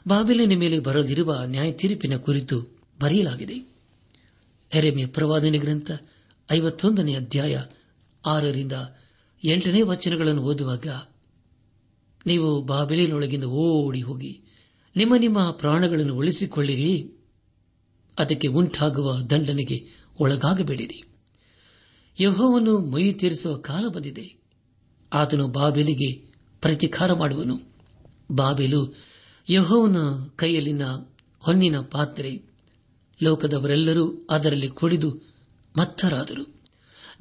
ಬಾಬಿಲಿನ 0.08 0.60
ಮೇಲೆ 0.60 0.80
ಬರಲಿರುವ 0.80 1.42
ನ್ಯಾಯ 1.46 1.72
ತೀರ್ಪಿನ 1.72 2.16
ಕುರಿತು 2.16 2.80
ಬರೆಯಲಾಗಿದೆ. 3.02 3.76
ಎರೆಮೆಯ 4.74 5.06
ಪ್ರವಾದನೆ 5.06 5.58
ಗ್ರಂಥ 5.58 5.92
ಐವತ್ತೊಂದನೇ 6.52 7.16
ಅಧ್ಯಾಯ 7.16 7.62
ಆರರಿಂದ 8.26 8.72
ಎಂಟನೇ 9.44 9.82
ವಚನಗಳನ್ನು 9.82 10.42
ಓದುವಾಗ 10.42 10.88
ನೀವು 12.26 12.62
ಬಾಬಿಲಿನೊಳಗಿಂದ 12.62 13.44
ಓಡಿ 13.44 14.02
ಹೋಗಿ 14.02 14.42
ನಿಮ್ಮ 14.96 15.16
ನಿಮ್ಮ 15.16 15.52
ಪ್ರಾಣಗಳನ್ನು 15.52 16.16
ಉಳಿಸಿಕೊಳ್ಳಿರಿ. 16.16 17.12
ಅದಕ್ಕೆ 18.20 18.48
ಉಂಟಾಗುವ 18.48 19.22
ದಂಡನೆಗೆ 19.22 19.88
ಒಳಗಾಗಬೇಡಿರಿ. 20.20 21.04
ಯಹೋವನ್ನು 22.20 22.80
ಮೈ 22.80 23.14
ತೀರಿಸುವ 23.14 23.58
ಕಾಲ 23.58 23.88
ಬಂದಿದೆ. 23.88 24.36
ಆತನು 25.14 25.48
ಬಾಬೆಲಿಗೆ 25.48 26.12
ಪ್ರತಿಕಾರ 26.62 27.14
ಮಾಡುವನು. 27.14 27.60
ಬಾಬೆಲು 28.32 28.98
ಯಹೋವನ 29.50 29.96
ಕೈಯಲ್ಲಿನ 30.36 30.82
ಹೊನ್ನಿನ 31.40 31.80
ಪಾತ್ರೆ, 31.80 32.42
ಲೋಕದವರೆಲ್ಲರೂ 33.24 34.28
ಅದರಲ್ಲಿ 34.30 34.68
ಕುಡಿದು 34.68 35.22
ಮತ್ತರಾದರು. 35.78 36.62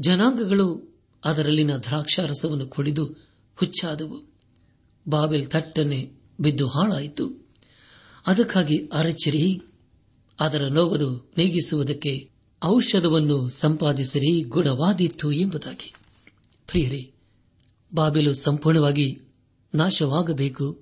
ಜನಾಂಗಗಳು 0.00 0.98
ಅದರಲ್ಲಿನ 1.24 1.76
ದ್ರಾಕ್ಷಾರಸವನ್ನು 1.76 2.66
ಕುಡಿದು 2.66 3.04
ಹುಚ್ಚಾದವು. 3.56 4.33
ಬಾಬೆಲ್ 5.08 5.50
ತಟ್ಟನೆ 5.50 6.10
ಬಿದ್ದು 6.40 6.68
ಹಾಳಾಯಿತು. 6.68 7.48
ಅದಕ್ಕಾಗಿ 8.26 8.86
ಅರಚಿರಿ. 8.92 9.62
ಅದರ 10.40 10.62
ನೋವನ್ನು 10.62 11.32
ನೀಗಿಸುವುದಕ್ಕೆ 11.36 12.30
ಔಷಧವನ್ನು 12.64 13.48
ಸಂಪಾದಿಸಿರಿ, 13.48 14.42
ಗುಣವಾದೀತು 14.42 15.32
ಎಂಬುದಾಗಿ. 15.32 15.94
ಪ್ರಿಯರೇ, 16.66 17.10
ಬಾಬೆಲು 17.94 18.34
ಸಂಪೂರ್ಣವಾಗಿ 18.34 19.20
ನಾಶವಾಗಬೇಕು. 19.74 20.80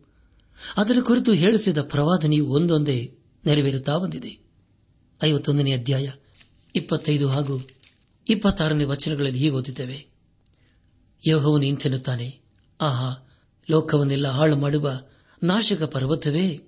ಅದರ 0.77 0.97
ಕುರಿತು 1.01 1.33
ಹೇಳಿಸಿದ 1.33 1.83
ಪ್ರವಾದನೆಯು 1.83 2.47
ಒಂದೊಂದೇ 2.47 3.15
ನೆರವೇರುತ್ತಾ 3.47 3.99
ಬಂದಿದೆ. 3.99 4.39
ಐವತ್ತೊಂದನೇ 5.25 5.73
ಅಧ್ಯಾಯ, 5.73 6.11
ಇಪ್ಪತ್ತೈದು 6.75 7.29
ಹಾಗೂ 7.29 7.67
ಇಪ್ಪತ್ತಾರನೇ 8.29 8.85
ವಚನಗಳಲ್ಲಿ 8.85 9.39
ಹೀಗೆ 9.39 9.51
ಓದಿದ್ದೇವೆ 9.51 10.07
ಯಹೋವನು 11.29 11.63
ಇಂತೆನ್ನುತ್ತಾನೆ, 11.63 12.41
ಆಹಾ 12.81 13.29
ಲೋಕವನ್ನೆಲ್ಲ 13.71 14.29
ಹಾಳು 14.29 14.57
ಮಾಡುವ 14.57 15.03
ನಾಶಕ 15.43 15.83
ಪರ್ವತವೇ, 15.83 16.61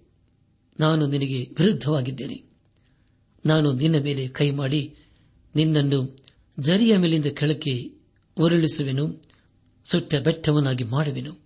ನಾನು 0.81 1.07
ನಿನಗೆ 1.07 1.49
ವಿರುದ್ಧವಾಗಿದ್ದೇನೆ. 1.59 2.43
ನಾನು 3.47 3.73
ನಿನ್ನ 3.73 3.99
ಮೇಲೆ 3.99 4.29
ಕೈ 4.29 4.51
ಮಾಡಿ 4.51 4.95
ನಿನ್ನನ್ನು 5.57 6.19
ಜರಿಯ 6.61 6.97
ಮೇಲಿಂದ 6.97 7.27
ಕೆಳಕ್ಕೆ 7.27 7.93
ಉರುಳಿಸುವೆನು, 8.37 9.23
ಸುಟ್ಟ 9.85 10.15
ಬೆಟ್ಟವನ್ನಾಗಿ 10.15 10.85
ಮಾಡುವೆನು. 10.85 11.45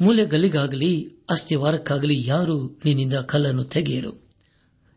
ಮೂಲೆಗಲ್ಲಿಗಾಗಲಿ, 0.00 1.08
ಅಸ್ಥಿವಾರಕ್ಕಾಗಲಿ 1.30 2.26
ಯಾರೂ 2.26 2.78
ನಿನ್ನಿಂದ 2.84 3.14
ಕಲ್ಲನ್ನು 3.14 3.64
ತೆಗೆಯರು? 3.64 4.10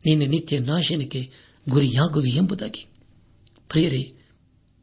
ನಿನ್ನ 0.06 0.24
ನಿತ್ಯ 0.30 0.60
ನಾಶನಕ್ಕೆ 0.60 1.32
ಗುರಿಯಾಗುವೆ 1.70 2.30
ಎಂಬುದಾಗಿ. 2.30 2.86
ಪ್ರಿಯರೇ, 3.70 4.16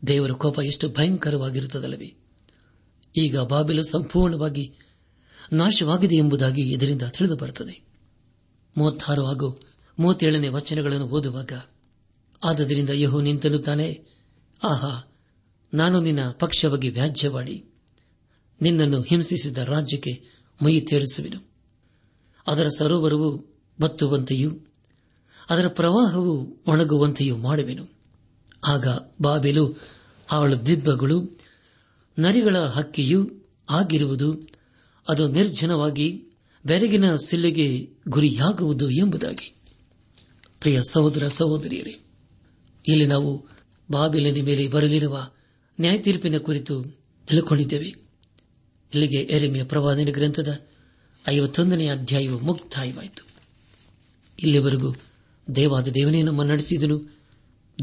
ದೇವರ 0.07 0.31
ಕೋಪ 0.31 0.59
ಎಷ್ಟು 0.59 0.89
ಭಯಂಕರವಾಗಿರುತ್ತದಲ್ಲವೇ. 0.89 2.15
ಈಗ 3.17 3.39
ಬಾಬಿಲು 3.39 3.83
ಸಂಪೂರ್ಣವಾಗಿ 3.83 4.73
ನಾಶವಾಗಿದೆ 5.53 6.17
ಎಂಬುದಾಗಿ 6.17 6.73
ಇದರಿಂದ 6.73 7.03
ತಿಳಿದು 7.03 7.37
ಬರುತ್ತದೆ. 7.37 7.83
ಮೂವತ್ತಾರು 8.79 9.25
ಹಾಗೂ 9.25 9.61
ಮೂವತ್ತೇಳನೇ 9.99 10.49
ವಚನಗಳನ್ನು 10.49 11.07
ಓದುವಾಗ, 11.07 11.53
ಆದ್ದರಿಂದ 12.45 12.91
ಯಹೋ 12.91 13.21
ತಾನೆ 13.59 14.05
ಆಹಾ, 14.65 15.13
ನಾನು 15.75 16.01
ನಿನ್ನ 16.01 16.31
ಪಕ್ಷವಾಗಿ 16.31 16.89
ವ್ಯಾಜ್ಯವಾಡಿ 16.89 17.65
ನಿನ್ನನ್ನು 18.63 19.01
ಹಿಂಸಿಸಿದ 19.01 19.59
ರಾಜ್ಯಕ್ಕೆ 19.59 20.25
ಮೈ 20.65 20.81
ತೇರಿಸುವೆನು. 20.81 21.51
ಅದರ 22.47 22.69
ಸರೋವರವು 22.79 23.47
ಬತ್ತುವಂತೆಯೂ, 23.81 24.51
ಅದರ 25.51 25.69
ಪ್ರವಾಹವು 25.69 26.63
ಒಣಗುವಂತೆಯೂ 26.67 27.37
ಮಾಡುವೆನು. 27.37 27.87
ಆಗ 28.67 28.87
ಬಾಬೆಲು, 29.23 29.75
ಅವಳ 30.31 30.55
ದಿಬ್ಬಗಳು 30.55 31.31
ನರಿಗಳ 32.19 32.59
ಹಕ್ಕಿಯೂ 32.59 33.31
ಆಗಿರುವುದು 33.71 34.50
ಅದು 35.09 35.29
ನಿರ್ಜನವಾಗಿ 35.29 36.25
ಬೆರಗಿನ 36.67 37.17
ಸಿಲ್ಲೆಗೆ 37.17 37.91
ಗುರಿಯಾಗುವುದು 38.09 38.91
ಎಂಬುದಾಗಿ. 38.91 39.55
ಪ್ರಿಯ 40.61 40.81
ಸಹೋದರ 40.91 41.29
ಸಹೋದರಿಯರೇ, 41.29 41.97
ಇಲ್ಲಿ 42.89 43.07
ನಾವು 43.07 43.47
ಬಾಬಿಲಿನ 43.91 44.45
ಮೇಲೆ 44.45 44.69
ಬರಲಿರುವ 44.69 45.31
ನ್ಯಾಯ 45.81 45.99
ತೀರ್ಪಿನ 45.99 46.39
ಕುರಿತು 46.39 46.83
ತಿಳ್ಕೊಂಡಿದ್ದೇವೆ. 47.27 47.89
ಇಲ್ಲಿಗೆ 48.95 49.17
ಎರೆಮೆಯ 49.17 49.65
ಪ್ರವಾದನೆ 49.65 50.11
ಗ್ರಂಥದ 50.11 50.67
ಐವತ್ತೊಂದನೇ 51.29 51.89
ಅಧ್ಯಾಯವು 51.89 52.39
ಮುಕ್ತಾಯವಾಯಿತು. 52.39 53.27
ಇಲ್ಲಿವರೆಗೂ 54.41 54.95
ದೇವಾದ 55.55 55.89
ದೇವನೇ 55.89 56.23
ನಮ್ಮ 56.23 56.43
ನಡೆಸಿದನು 56.43 57.21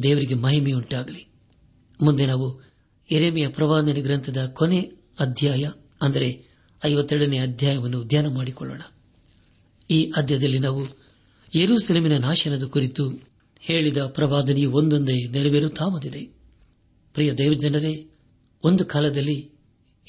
ದೇವರಿಗೆ 0.03 0.33
ಮಹಿಮೆಯುಂಟಾಗಲಿ. 0.33 1.27
ಮುಂದೆ 2.01 2.25
ನಾವು 2.25 2.61
ಎರೆಮೆಯ 3.11 3.47
ಪ್ರವಾದನೆ 3.47 4.01
ಗ್ರಂಥದ 4.01 4.45
ಕೊನೆ 4.45 4.91
ಅಧ್ಯಾಯ, 5.19 5.69
ಅಂದರೆ 6.01 6.56
ಐವತ್ತೆರಡನೇ 6.85 7.39
ಅಧ್ಯಾಯವನ್ನು 7.39 8.03
ಧ್ಯಾನ 8.03 8.27
ಮಾಡಿಕೊಳ್ಳೋಣ. 8.27 8.81
ಈ 9.89 10.11
ಅಧ್ಯಾಯದಲ್ಲಿ 10.15 10.59
ನಾವು 10.59 10.87
ಯರೂಸೆಲೆಮಿನ 11.55 12.17
ನಾಶನದ 12.17 12.63
ಕುರಿತು 12.63 13.13
ಹೇಳಿದ 13.59 14.05
ಪ್ರವಾದನೆಯು 14.05 14.71
ಒಂದೊಂದೇ 14.71 15.27
ನೆರವೇರುತ್ತಾ 15.27 15.85
ಬಂದಿದೆ 15.87 16.25
ಪ್ರಿಯ 17.13 17.33
ದೇವಜನರೇ, 17.33 18.09
ಒಂದು 18.63 18.85
ಕಾಲದಲ್ಲಿ 18.85 19.51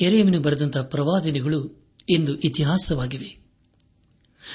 ಎರೆಯಮಿನ 0.02 0.38
ಬರೆದಂತಹ 0.38 0.82
ಪ್ರವಾದನೆಗಳು 0.82 1.88
ಇಂದು 2.08 2.36
ಇತಿಹಾಸವಾಗಿವೆ. 2.38 3.38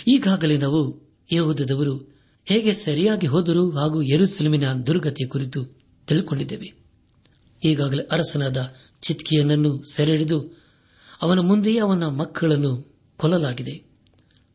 ಈಗಾಗಲೇ 0.08 0.58
ನಾವು 0.58 1.12
ಯಹೋದವರು 1.34 2.14
ಹೇಗೆ 2.46 2.74
ಸರಿಯಾಗಿ 2.74 3.28
ಹೋದರು 3.28 3.72
ಹಾಗೂ 3.72 4.02
ಯರುಸೆಲಮಿನ 4.02 4.74
ದುರ್ಗತಿಯ 4.74 5.28
ಕುರಿತು 5.28 5.66
ತಿಳ್ಕೊಂಡಿದ್ದೇವೆ. 6.08 6.74
ಈಗಾಗಲೇ 7.66 8.04
ಅರಸನಾದ 8.04 8.74
ಚಿತ್ಕಿಯನನ್ನು 9.02 9.82
ಸೆರೆಹಿಡಿದು 9.92 10.63
ಅವನ 11.24 11.40
ಮುಂದೆಯೇ 11.40 11.80
ಅವನ 11.80 12.08
ಮಕ್ಕಳನ್ನು 12.08 12.98
ಕೊಲ್ಲಲಾಗಿದೆ. 13.18 13.86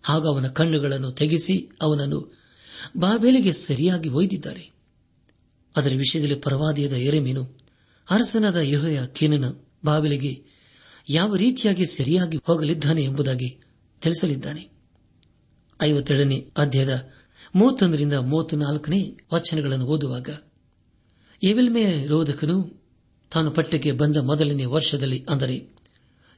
ಹಾಗೂ 0.03 0.29
ಅವನ 0.29 0.49
ಕಣ್ಣುಗಳನ್ನು 0.49 1.13
ತೆಗೆಸಿ 1.13 1.71
ಅವನನ್ನು 1.83 2.37
ಬಾಬೇಲಿಗೆ 2.97 3.53
ಸರಿಯಾಗಿ 3.53 4.09
ಒಯ್ದಿದ್ದಾರೆ. 4.09 4.71
ಅದರ 5.77 5.93
ವಿಷಯದಲ್ಲಿ 5.97 6.35
ಪರವಾದಿಯದ 6.35 6.93
ಎರೆಮೀನು 6.93 7.45
ಅರಸನಾದ 8.11 8.57
ಯುಹಯ 8.57 9.01
ಕೀನನ 9.13 9.53
ಬಾಬೆಲಿಗೆ 9.85 10.45
ಯಾವ 11.09 11.37
ರೀತಿಯಾಗಿ 11.37 11.87
ಸರಿಯಾಗಿ 11.87 12.37
ಹೋಗಲಿದ್ದಾನೆ 12.37 13.03
ಎಂಬುದಾಗಿ 13.03 13.61
ತಿಳಿಸಲಿದ್ದಾನೆ. 14.01 14.69
ಐವತ್ತೆರಡನೇ 15.83 16.53
ಅಧ್ಯಾಯದ 16.57 17.09
ಮೂವತ್ತೊಂದರಿಂದ 17.57 18.13
ಮೂವತ್ತು 18.13 18.57
ನಾಲ್ಕನೇ 18.57 19.17
ವಚನಗಳನ್ನು 19.35 19.87
ಓದುವಾಗ 19.87 20.29
ಎವಿಲ್ಮೆ 21.43 22.07
ರೋಧಕನು 22.07 22.83
ತಾನು 23.31 23.51
ಪಟ್ಟಕ್ಕೆ 23.51 23.93
ಬಂದ 23.93 24.17
ಮೊದಲನೇ 24.17 24.65
ವರ್ಷದಲ್ಲಿ 24.65 25.27
ಅಂದರೆ 25.29 25.78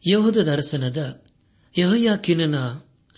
ಯಹೋದದ 0.07 0.53
ಅರಸನಾದ 0.53 1.23
ಯಹಯಾಕಿನನ 1.79 2.55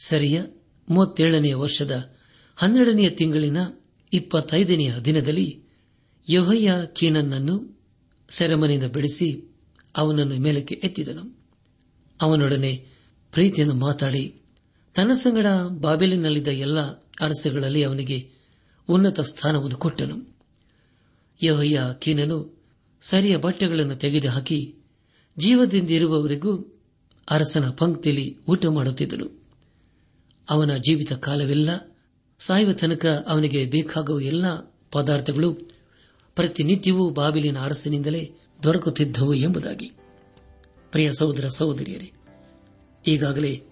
ಸರಿಯ 0.02 0.42
ಮೂವತ್ತೇಳನೆಯ 0.88 1.54
ವರ್ಷದ 1.54 2.16
ಹನ್ನೆರಡನೆಯ 2.56 3.10
ತಿಂಗಳಿನ 3.10 3.56
ಇಪ್ಪತ್ತೈದನೆಯ 4.12 4.94
ದಿನದಲ್ಲಿ 5.04 5.62
ಯಹಯ್ಯ 6.30 6.72
ಕೀನನ್ನನ್ನು 6.92 7.84
ಸೆರೆಮನೆಯಿಂದ 8.28 8.84
ಬಿಡಿಸಿ 8.84 9.56
ಅವನನ್ನು 9.96 10.36
ಮೇಲಕ್ಕೆ 10.36 10.74
ಎತ್ತಿದನು. 10.74 11.38
ಅವನೊಡನೆ 12.22 12.86
ಪ್ರೀತಿಯನ್ನು 13.32 13.74
ಮಾತಾಡಿ 13.74 14.42
ತನ್ನ 14.94 15.12
ಸಂಗಡ 15.12 15.46
ಬಾಬೆಲಿನಲ್ಲಿದ್ದ 15.68 16.48
ಎಲ್ಲ 16.48 16.80
ಅರಸುಗಳಲ್ಲಿ 17.20 17.82
ಅವನಿಗೆ 17.82 18.30
ಉನ್ನತ 18.88 19.20
ಸ್ಥಾನವನ್ನು 19.20 19.76
ಕೊಟ್ಟನು. 19.76 20.38
ಯಹಯ್ಯ 21.44 21.80
ಕೀನನು 21.98 22.64
ಸರಿಯ 23.00 23.36
ಬಟ್ಟೆಗಳನ್ನು 23.36 23.96
ತೆಗೆದುಹಾಕಿ 23.96 24.74
ಜೀವದಿಂದಿರುವವರೆಗೂ 25.38 26.71
ಅರಸನ 27.30 27.70
ಪಂಕ್ತಿಯಲ್ಲಿ 27.70 28.38
ಊಟ 28.48 28.66
ಮಾಡುತ್ತಿದ್ದನು. 28.66 29.42
ಅವನ 30.50 30.76
ಜೀವಿತ 30.76 31.12
ಕಾಲವೆಲ್ಲ 31.12 31.96
ಸಾಯುವ 32.38 32.72
ತನಕ 32.72 33.06
ಅವನಿಗೆ 33.06 33.66
ಬೇಕಾಗುವ 33.66 34.20
ಎಲ್ಲ 34.20 34.44
ಪದಾರ್ಥಗಳು 34.92 35.54
ಪ್ರತಿನಿತ್ಯವೂ 36.34 37.10
ಬಾಬಿಲಿನ 37.10 37.58
ಅರಸನಿಂದಲೇ 37.58 38.32
ದೊರಕುತ್ತಿದ್ದವು 38.62 39.34
ಎಂಬುದಾಗಿ. 39.34 39.92
ಪ್ರಿಯ 40.90 41.12
ಸಹೋದರ 41.12 41.48
ಸಹೋದರಿಯರೇ, 41.48 42.12
ಈಗಾಗಲೇ 43.06 43.62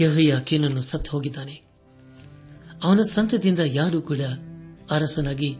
ಯಹಯ್ಯ 0.00 0.36
ಕೀನನ್ನು 0.44 0.82
ಸತ್ತು 0.82 1.10
ಹೋಗಿದ್ದಾನೆ. 1.10 1.62
ಅವನ 2.84 3.00
ಸಂತದಿಂದ 3.02 3.58
ಯಾರೂ 3.58 4.02
ಕೂಡ 4.02 4.18
ಅರಸನಾಗಿ 4.90 5.56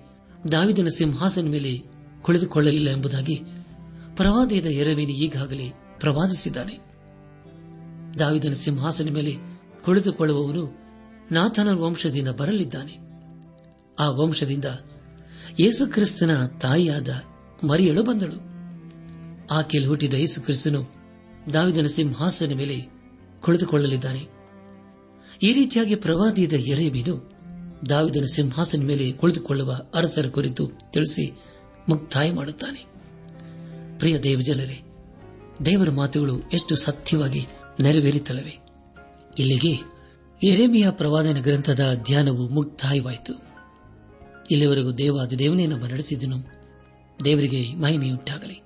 ದಾವಿದನ 0.53 0.89
ಸಿಂಹಾಸನ 0.89 1.49
ಮೇಲೆ 1.49 1.83
ಕುಳಿತುಕೊಳ್ಳಲಿಲ್ಲ 2.23 2.91
ಎಂಬುದಾಗಿ 2.91 3.43
ಪ್ರವಾದಿಯದ 4.17 4.67
ಎರವೇನಿ 4.67 5.13
ಈಗಾಗಲೇ 5.13 5.73
ಪ್ರವಾದಿಸಿದ್ದಾನೆ. 6.01 6.92
ದಾವಿದನ 8.19 8.53
ಸಿಂಹಾಸನ 8.53 9.09
ಮೇಲೆ 9.11 9.37
ಕುಳಿತುಕೊಳ್ಳುವವನು 9.85 10.71
ನಾಥನ 11.33 11.73
ವಂಶದಿಂದ 11.73 12.29
ಬರಲಿದ್ದಾನೆ. 12.29 12.99
ಆ 13.99 14.11
ವಂಶದಿಂದ 14.11 14.65
ಯೇಸುಕ್ರಿಸ್ತನ 15.61 16.47
ತಾಯಿಯಾದ 16.47 17.09
ಮರಿಯಳು 17.67 18.03
ಬಂದಳು. 18.03 18.53
ಆಕೆಯಲ್ಲಿ 19.55 19.89
ಹುಟ್ಟಿದ 19.89 20.15
ಯೇಸುಕ್ರಿಸ್ತನು 20.15 20.91
ದಾವಿದನ 21.55 21.87
ಸಿಂಹಾಸನ 21.87 22.53
ಮೇಲೆ 22.55 22.87
ಕುಳಿತುಕೊಳ್ಳಲಿದ್ದಾನೆ. 23.41 24.29
ಈ 25.43 25.53
ರೀತಿಯಾಗಿ 25.53 25.95
ಪ್ರವಾದಿಯದ 25.95 26.53
ಎರೇಬಿನು 26.53 27.33
ದಾವಿದನ 27.89 28.25
ಸಿಂಹಾಸನ 28.25 28.83
ಮೇಲೆ 28.83 29.13
ಕುಳಿತುಕೊಳ್ಳುವ 29.13 29.81
ಅರಸರ 29.95 30.27
ಕುರಿತು 30.27 30.71
ತಿಳಿಸಿ 30.91 31.33
ಮುಕ್ತಾಯ 31.89 32.33
ಮಾಡುತ್ತಾನೆ. 32.33 32.87
ಪ್ರಿಯ 33.99 34.19
ದೇವಜನರೇ, 34.19 34.83
ದೇವರ 35.65 35.91
ಮಾತುಗಳು 35.91 36.41
ಎಷ್ಟು 36.53 36.77
ಸತ್ಯವಾಗಿ 36.77 37.47
ನೆರವೇರುತ್ತಲವೆ 37.83 38.59
ಇಲ್ಲಿಗೆ 39.39 39.93
ಎರೆಮಿಯ 40.49 40.91
ಪ್ರವಾದನ 40.91 41.41
ಗ್ರಂಥದ 41.41 41.95
ಧ್ಯಾನವು 42.05 42.49
ಮುಕ್ತಾಯವಾಯಿತು. 42.49 43.33
ಇಲ್ಲಿವರೆಗೂ 44.51 44.93
ದೇವಾದ 44.93 45.33
ದೇವನೇ 45.33 45.67
ನಮ್ಮ 45.67 45.87
ನಡೆಸಿದನು 45.87 46.37
ದೇವರಿಗೆ 47.25 47.75
ಮಹಿಮೆಯುಂಟಾಗಲಿ. 47.75 48.63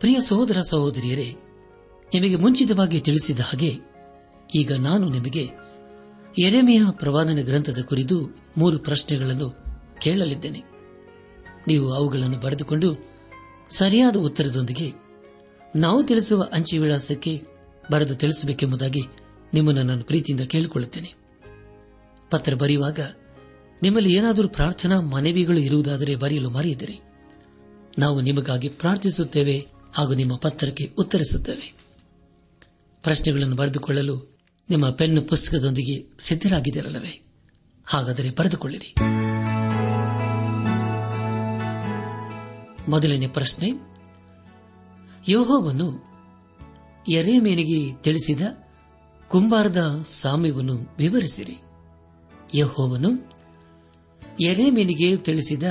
ಪ್ರಿಯ 0.00 0.20
ಸಹೋದರ 0.20 0.60
ಸಹೋದರಿಯರೇ, 0.60 1.34
ನಿಮಗೆ 2.14 2.36
ಮುಂಚಿತವಾಗಿ 2.36 3.00
ತಿಳಿಸಿದ 3.00 3.40
ಹಾಗೆ 3.40 3.76
ಈಗ 4.54 4.72
ನಾನು 4.72 5.08
ನಿಮಗೆ 5.08 5.48
ಎರೆಮೆಯ 6.38 6.82
ಪ್ರವಾದನ 6.90 7.38
ಗ್ರಂಥದ 7.42 7.78
ಕುರಿತು 7.82 8.36
ಮೂರು 8.58 8.78
ಪ್ರಶ್ನೆಗಳನ್ನು 8.78 9.56
ಕೇಳಲಿದ್ದೇನೆ. 10.00 10.62
ನೀವು 11.68 11.92
ಅವುಗಳನ್ನು 11.92 12.38
ಬರೆದುಕೊಂಡು 12.38 12.94
ಸರಿಯಾದ 13.70 14.16
ಉತ್ತರದೊಂದಿಗೆ 14.16 14.92
ನಾವು 15.76 16.02
ತಿಳಿಸುವ 16.02 16.48
ಅಂಚೆ 16.52 16.78
ವಿಳಾಸಕ್ಕೆ 16.78 17.51
ಬರೆದು 17.92 18.14
ತಿಳಿಸಬೇಕೆಂಬುದಾಗಿ 18.14 19.02
ನಿಮ್ಮನ್ನು 19.54 19.82
ನಾನು 19.82 20.04
ಪ್ರೀತಿಯಿಂದ 20.04 20.46
ಕೇಳಿಕೊಳ್ಳುತ್ತೇನೆ. 20.46 21.14
ಪತ್ರ 22.30 22.54
ಬರೆಯುವಾಗ, 22.54 23.00
ನಿಮ್ಮಲ್ಲಿ 23.82 24.14
ಏನಾದರೂ 24.14 24.48
ಪ್ರಾರ್ಥನಾ 24.48 25.00
ಮನವಿಗಳು 25.00 25.58
ಇರುವುದಾದರೆ 25.58 26.16
ಬರೆಯಲು 26.16 26.50
ಮರೆಯದಿರಿ. 26.50 27.00
ನಾವು 27.98 28.20
ನಿಮಗಾಗಿ 28.20 28.68
ಪ್ರಾರ್ಥಿಸುತ್ತೇವೆ 28.68 29.66
ಹಾಗೂ 29.94 30.14
ನಿಮ್ಮ 30.14 30.36
ಪತ್ರಕ್ಕೆ 30.36 30.94
ಉತ್ತರಿಸುತ್ತೇವೆ. 30.98 31.74
ಪ್ರಶ್ನೆಗಳನ್ನು 33.02 33.56
ಬರೆದುಕೊಳ್ಳಲು 33.56 34.38
ನಿಮ್ಮ 34.70 34.90
ಪೆನ್ 34.90 35.28
ಪುಸ್ತಕದೊಂದಿಗೆ 35.28 36.06
ಸಿದ್ದರಾಗಿದ್ದಿರಲ್ಲವೇ 36.18 37.26
ಹಾಗಾದರೆ 37.86 38.30
ಬರೆದುಕೊಳ್ಳಿರಿ. 38.30 38.94
ಮೊದಲನೇ 42.90 43.26
ಪ್ರಶ್ನೆ 43.26 43.70
ಯೋಹೋವನ್ನು 45.28 46.11
ಎರೇಮೇನಿಗೆ 47.08 47.94
ತಿಳಿಸಿದ 47.94 48.40
ಕುಂಬಾರದ 49.28 50.02
ಸಾಮ್ಯವನ್ನು 50.04 50.94
ವಿವರಿಸಿರಿ. 50.98 51.56
ಯಹೋವನು 52.54 53.10
ಎರೆಮೇನಿಗೆ 54.40 55.16
ತಿಳಿಸಿದ 55.16 55.62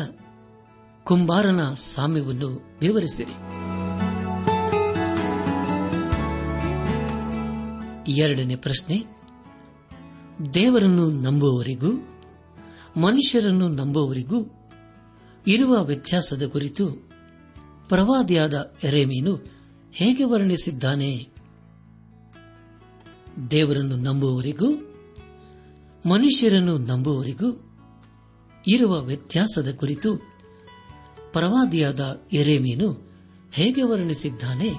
ಕುಂಬಾರನ 1.03 1.73
ಸಾಮ್ಯವನ್ನು 1.73 2.77
ವಿವರಿಸಿರಿ. 2.81 3.31
ಎರಡನೇ 8.11 8.55
ಪ್ರಶ್ನೆ, 8.55 9.03
ದೇವರನ್ನು 10.53 11.11
ನಂಬುವವರಿಗೂ 11.11 11.91
ಮನುಷ್ಯರನ್ನು 13.01 13.67
ನಂಬುವವರಿಗೂ 13.67 14.69
ಇರುವ 15.47 15.83
ವ್ಯತ್ಯಾಸದ 15.83 16.47
ಕುರಿತು 16.47 16.87
ಪ್ರವಾದಿಯಾದ 17.89 18.73
ಎರೆಮೀನು 18.83 19.60
ಹೇಗೆ 19.93 20.23
ವರ್ಣಿಸಿದ್ದಾನೆ? 20.23 21.27
ದೇವರನ್ನು 23.51 23.95
ನಂಬುವವರಿಗೂ, 23.95 24.71
ಮನುಷ್ಯರನ್ನು 26.09 26.77
ನಂಬುವವರಿಗೂ 26.77 27.77
ಇರುವ 28.67 29.01
ವ್ಯತ್ಯಾಸದ 29.01 29.73
ಕುರಿತು 29.75 30.17
ಪ್ರವಾದಿಯಾದ 31.31 32.21
ಎರೆಮೀನು 32.33 33.11
ಹೇಗೆ 33.53 33.83
ವರ್ಣಿಸಿದ್ದಾನೆ? 33.83 34.69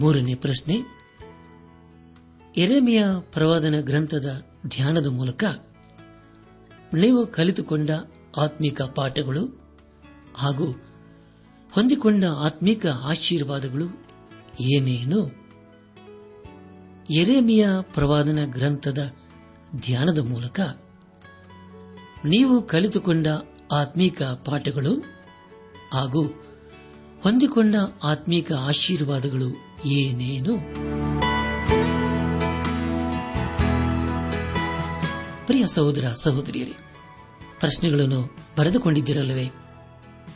ಮೂರನೇ 0.00 0.34
ಪ್ರಶ್ನೆ. 0.34 1.00
ಎರೆಮಿಯ 2.56 3.04
ಪ್ರವಾದನ 3.20 3.80
ಗ್ರಂಥದ 3.80 4.46
ಧ್ಯಾನದ 4.66 5.06
ಮೂಲಕ 5.06 5.44
ನೀವು 6.94 7.26
ಕಲಿತುಕೊಂಡ 7.26 7.90
ಆತ್ಮಿಕ 8.38 8.82
ಪಾಠಗಳು 8.82 9.59
ಹಾಗೂ 10.40 10.64
ಹೊಂದಿಕೊಂಡ 11.74 12.24
ಆತ್ಮಿಕ 12.24 12.86
ಆಶೀರ್ವಾದಗಳು 12.86 13.84
ಏನೇನು? 14.60 15.40
ಎರೆಮಿಯ 17.10 17.68
ಪ್ರವಾದನ 17.82 18.38
ಗ್ರಂಥದ 18.44 19.12
ಧ್ಯಾನದ 19.76 20.18
ಮೂಲಕ 20.18 20.60
ನೀವು 22.24 22.62
ಕಲಿತುಕೊಂಡ 22.62 23.26
ಆತ್ಮೀಕ 23.72 24.22
ಪಾಠಗಳು 24.22 24.94
ಹಾಗೂ 25.94 26.24
ಹೊಂದಿಕೊಂಡ 27.22 27.74
ಆತ್ಮೀಕ 28.02 28.52
ಆಶೀರ್ವಾದಗಳು 28.52 29.48
ಏನೇನು? 29.86 30.56
ಪ್ರಿಯ 35.46 35.66
ಸಹೋದರ 35.66 36.04
ಸಹೋದರಿಯರೇ, 36.14 36.74
ಪ್ರಶ್ನೆಗಳನ್ನು 37.60 38.36
ಬರೆದುಕೊಂಡಿದ್ದಿರಲ್ಲವೇ? 38.58 39.69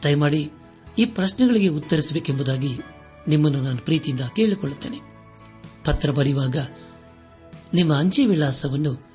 ದಯಮಾಡಿ 0.04 0.50
ಈ 0.98 1.04
ಪ್ರಶ್ನೆಗಳಿಗೆ 1.04 1.68
ಉತ್ತರಿಸಬೇಕೆಂಬುದಾಗಿ 1.68 2.78
ನಿಮ್ಮನ್ನು 3.28 3.62
ನಾನು 3.62 3.76
ಪ್ರೀತಿಯಿಂದ 3.76 4.20
ಕೇಳಿಕೊಳ್ಳುತ್ತೇನೆ. 4.36 4.98
ಪತ್ರ 5.84 6.10
ಬರೆಯುವಾಗ 6.10 6.56
ನಿಮ್ಮ 7.74 7.94
ಅಂಚೆ 7.94 8.26
ವಿಳಾಸವನ್ನು 8.26 9.06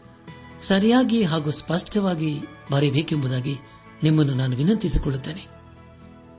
ಸರಿಯಾಗಿ 0.61 1.23
ಹಾಗೂ 1.23 1.51
ಸ್ಪಷ್ಟವಾಗಿ 1.51 2.39
ಬರೆಯಬೇಕೆಂಬುದಾಗಿ 2.71 3.55
ನಿಮ್ಮನ್ನು 4.03 4.33
ನಾನು 4.33 4.55
ವಿನಂತಿಸಿಕೊಳ್ಳುತ್ತೇನೆ. 4.55 5.47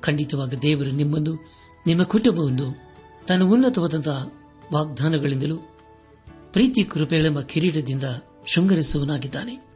ಖಂಡಿತವಾಗ 0.01 0.55
ದೇವರು 0.63 0.91
ನಿಮ್ಮನ್ನು 0.91 1.51
ನಿಮ್ಮ 1.87 2.03
ಕುಟುಂಬವನ್ನು 2.03 2.97
ತನ್ನ 3.29 3.43
ಉನ್ನತವಾದಂತಹ 3.43 4.31
ವಾಗ್ದಾನಗಳಿಂದಲೂ 4.73 5.57
ಪ್ರೀತಿ 6.53 6.85
ಕೃಪೆಗಳೆಂಬ 6.85 7.41
ಕಿರೀಟದಿಂದ 7.41 8.05
ಶೃಂಗರಿಸುವನಾಗಿದ್ದಾನೆ 8.47 9.67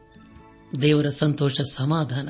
ದೇವರ 0.81 1.09
ಸಂತೋಷ 1.09 1.61
ಸಮಾಧಾನ 1.61 2.29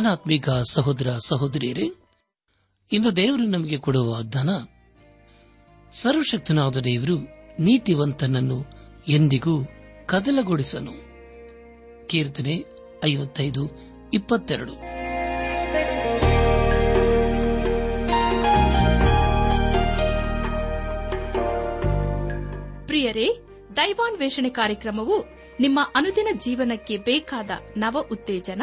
ನನ್ನ 0.00 0.62
ಸಹೋದರ 0.72 1.16
ಸಹೋದರಿಯರೇ, 1.26 1.90
ಇಂದು 2.92 3.16
ದೇವರು 3.16 3.42
ನಮಗೆ 3.42 3.76
ಕೊಡುವ 3.76 4.12
ವಾಗ್ದಾನ 4.12 4.50
ಸರ್ವಶಕ್ತನಾದ 5.92 6.76
ದೇವರು 6.76 7.18
ನೀತಿವಂತನನ್ನು 7.60 8.64
ಎಂದಿಗೂ 9.08 9.64
ಕದಲಗೊಳಿಸನು 10.06 10.92
ಕೀರ್ತನೆ 12.06 12.64
ಐವತ್ತೈದು, 13.04 13.70
ಇಪ್ಪತ್ತೆರಡು. 14.14 14.72
ಪ್ರಿಯರೇ, 22.86 23.28
ದೈವಾನ್ವೇಷಣೆ 23.76 24.48
ಕಾರ್ಯಕ್ರಮವು 24.48 25.24
ನಿಮ್ಮ 25.60 25.80
ಅನುದಿನ 25.94 26.28
ಜೀವನಕ್ಕೆ 26.38 26.96
ಬೇಕಾದ 26.96 27.50
ನವ 27.76 28.04
ಉತ್ತೇಜನ 28.12 28.62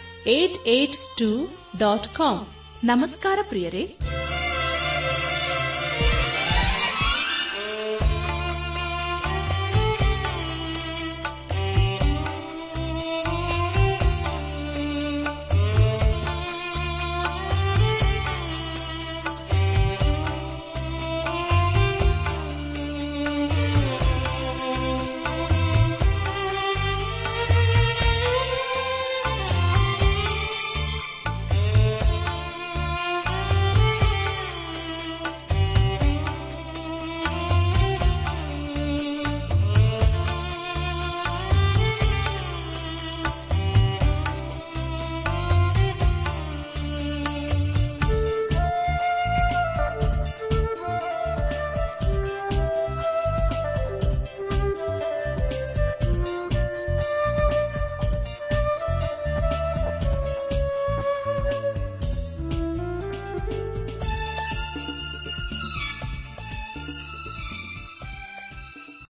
eight 0.27 0.67
eight 0.67 0.97
two 1.17 1.29
dot 1.77 2.07
com 2.17 2.37
ನಮಸ್ಕಾರ 2.83 3.39
ಪ್ರಿಯರೇ. 3.41 3.83